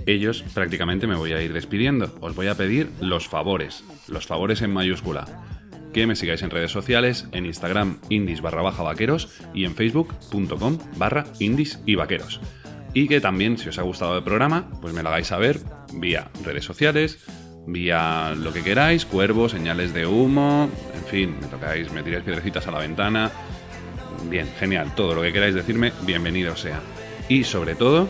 ellos 0.07 0.45
prácticamente 0.53 1.07
me 1.07 1.15
voy 1.15 1.33
a 1.33 1.41
ir 1.41 1.53
despidiendo. 1.53 2.13
Os 2.21 2.35
voy 2.35 2.49
a 2.49 2.57
pedir 2.57 2.91
los 3.01 3.29
favores, 3.29 3.85
los 4.09 4.27
favores 4.27 4.61
en 4.63 4.73
mayúscula. 4.73 5.25
Que 5.93 6.09
me 6.09 6.17
sigáis 6.17 6.43
en 6.43 6.51
redes 6.51 6.73
sociales, 6.73 7.29
en 7.31 7.47
Instagram 7.47 8.01
indies 8.09 8.41
barra 8.41 8.63
baja 8.63 8.83
vaqueros 8.83 9.41
y 9.55 9.67
en 9.67 9.77
facebook.com 9.77 10.79
barra 10.97 11.27
indies 11.39 11.79
y 11.87 11.95
vaqueros. 11.95 12.41
Y 12.93 13.07
que 13.07 13.21
también, 13.21 13.57
si 13.57 13.69
os 13.69 13.79
ha 13.79 13.83
gustado 13.83 14.19
el 14.19 14.25
programa, 14.25 14.69
pues 14.81 14.93
me 14.95 15.05
lo 15.05 15.11
hagáis 15.11 15.29
saber 15.29 15.61
vía 15.93 16.33
redes 16.43 16.65
sociales, 16.65 17.25
vía 17.69 18.35
lo 18.37 18.53
que 18.53 18.65
queráis, 18.65 19.07
cuervos, 19.07 19.53
señales 19.53 19.95
de 19.95 20.09
humo, 20.09 20.69
en 20.93 21.05
fin, 21.05 21.37
me 21.41 21.47
tocáis, 21.47 21.93
me 21.93 22.03
tiráis 22.03 22.25
piedrecitas 22.25 22.67
a 22.67 22.73
la 22.73 22.81
ventana. 22.81 23.31
Bien, 24.29 24.49
genial, 24.59 24.95
todo 24.95 25.15
lo 25.15 25.23
que 25.23 25.33
queráis 25.33 25.55
decirme, 25.55 25.93
bienvenido 26.03 26.57
sea. 26.57 26.81
Y 27.29 27.45
sobre 27.45 27.75
todo, 27.75 28.09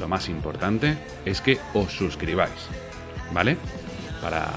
lo 0.00 0.08
más 0.08 0.28
importante 0.28 0.96
es 1.24 1.40
que 1.40 1.58
os 1.72 1.92
suscribáis, 1.92 2.68
¿vale? 3.32 3.56
Para 4.20 4.50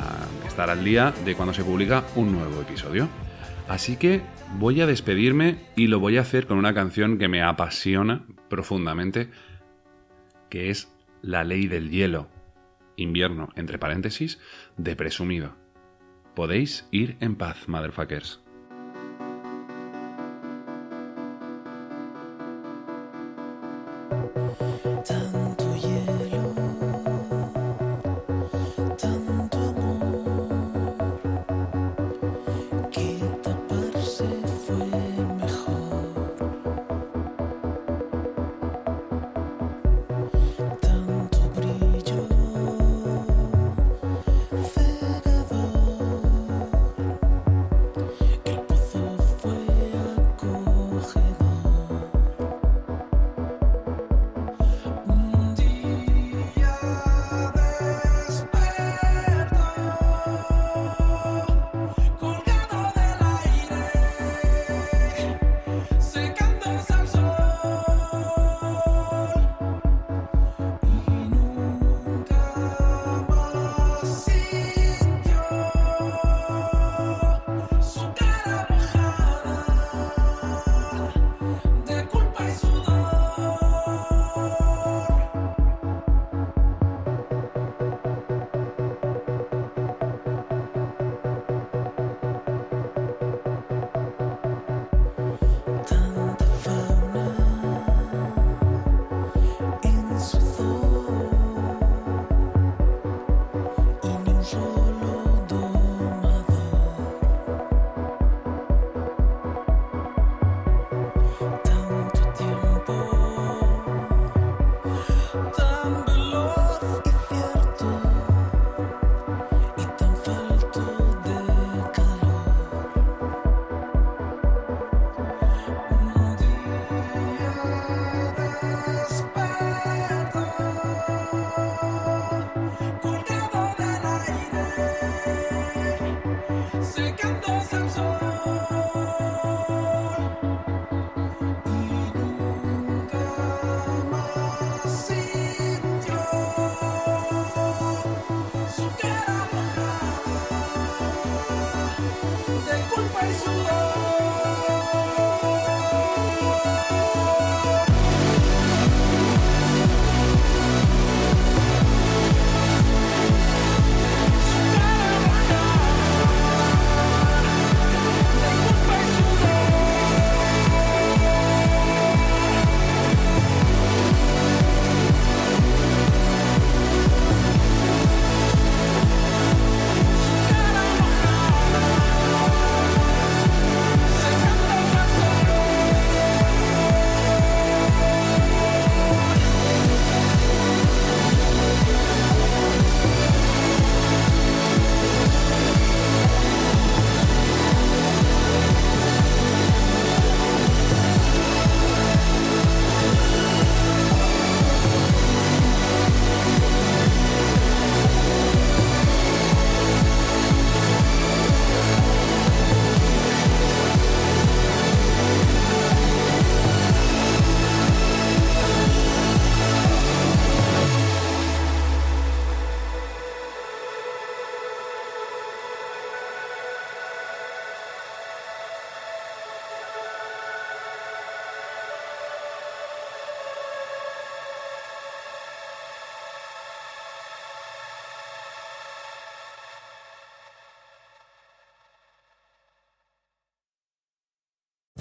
estar 0.47 0.69
al 0.69 0.83
día 0.83 1.13
de 1.23 1.35
cuando 1.35 1.53
se 1.53 1.63
publica 1.63 2.03
un 2.15 2.31
nuevo 2.31 2.61
episodio. 2.61 3.07
Así 3.67 3.97
que 3.97 4.21
voy 4.57 4.81
a 4.81 4.87
despedirme 4.87 5.57
y 5.75 5.87
lo 5.87 5.99
voy 5.99 6.17
a 6.17 6.21
hacer 6.21 6.47
con 6.47 6.57
una 6.57 6.73
canción 6.73 7.17
que 7.17 7.27
me 7.27 7.41
apasiona 7.41 8.25
profundamente, 8.49 9.29
que 10.49 10.69
es 10.69 10.91
La 11.21 11.43
Ley 11.43 11.67
del 11.67 11.91
Hielo, 11.91 12.29
invierno, 12.95 13.49
entre 13.55 13.77
paréntesis, 13.77 14.39
de 14.77 14.95
presumido. 14.95 15.55
Podéis 16.33 16.87
ir 16.91 17.17
en 17.19 17.35
paz, 17.35 17.67
motherfuckers. 17.67 18.46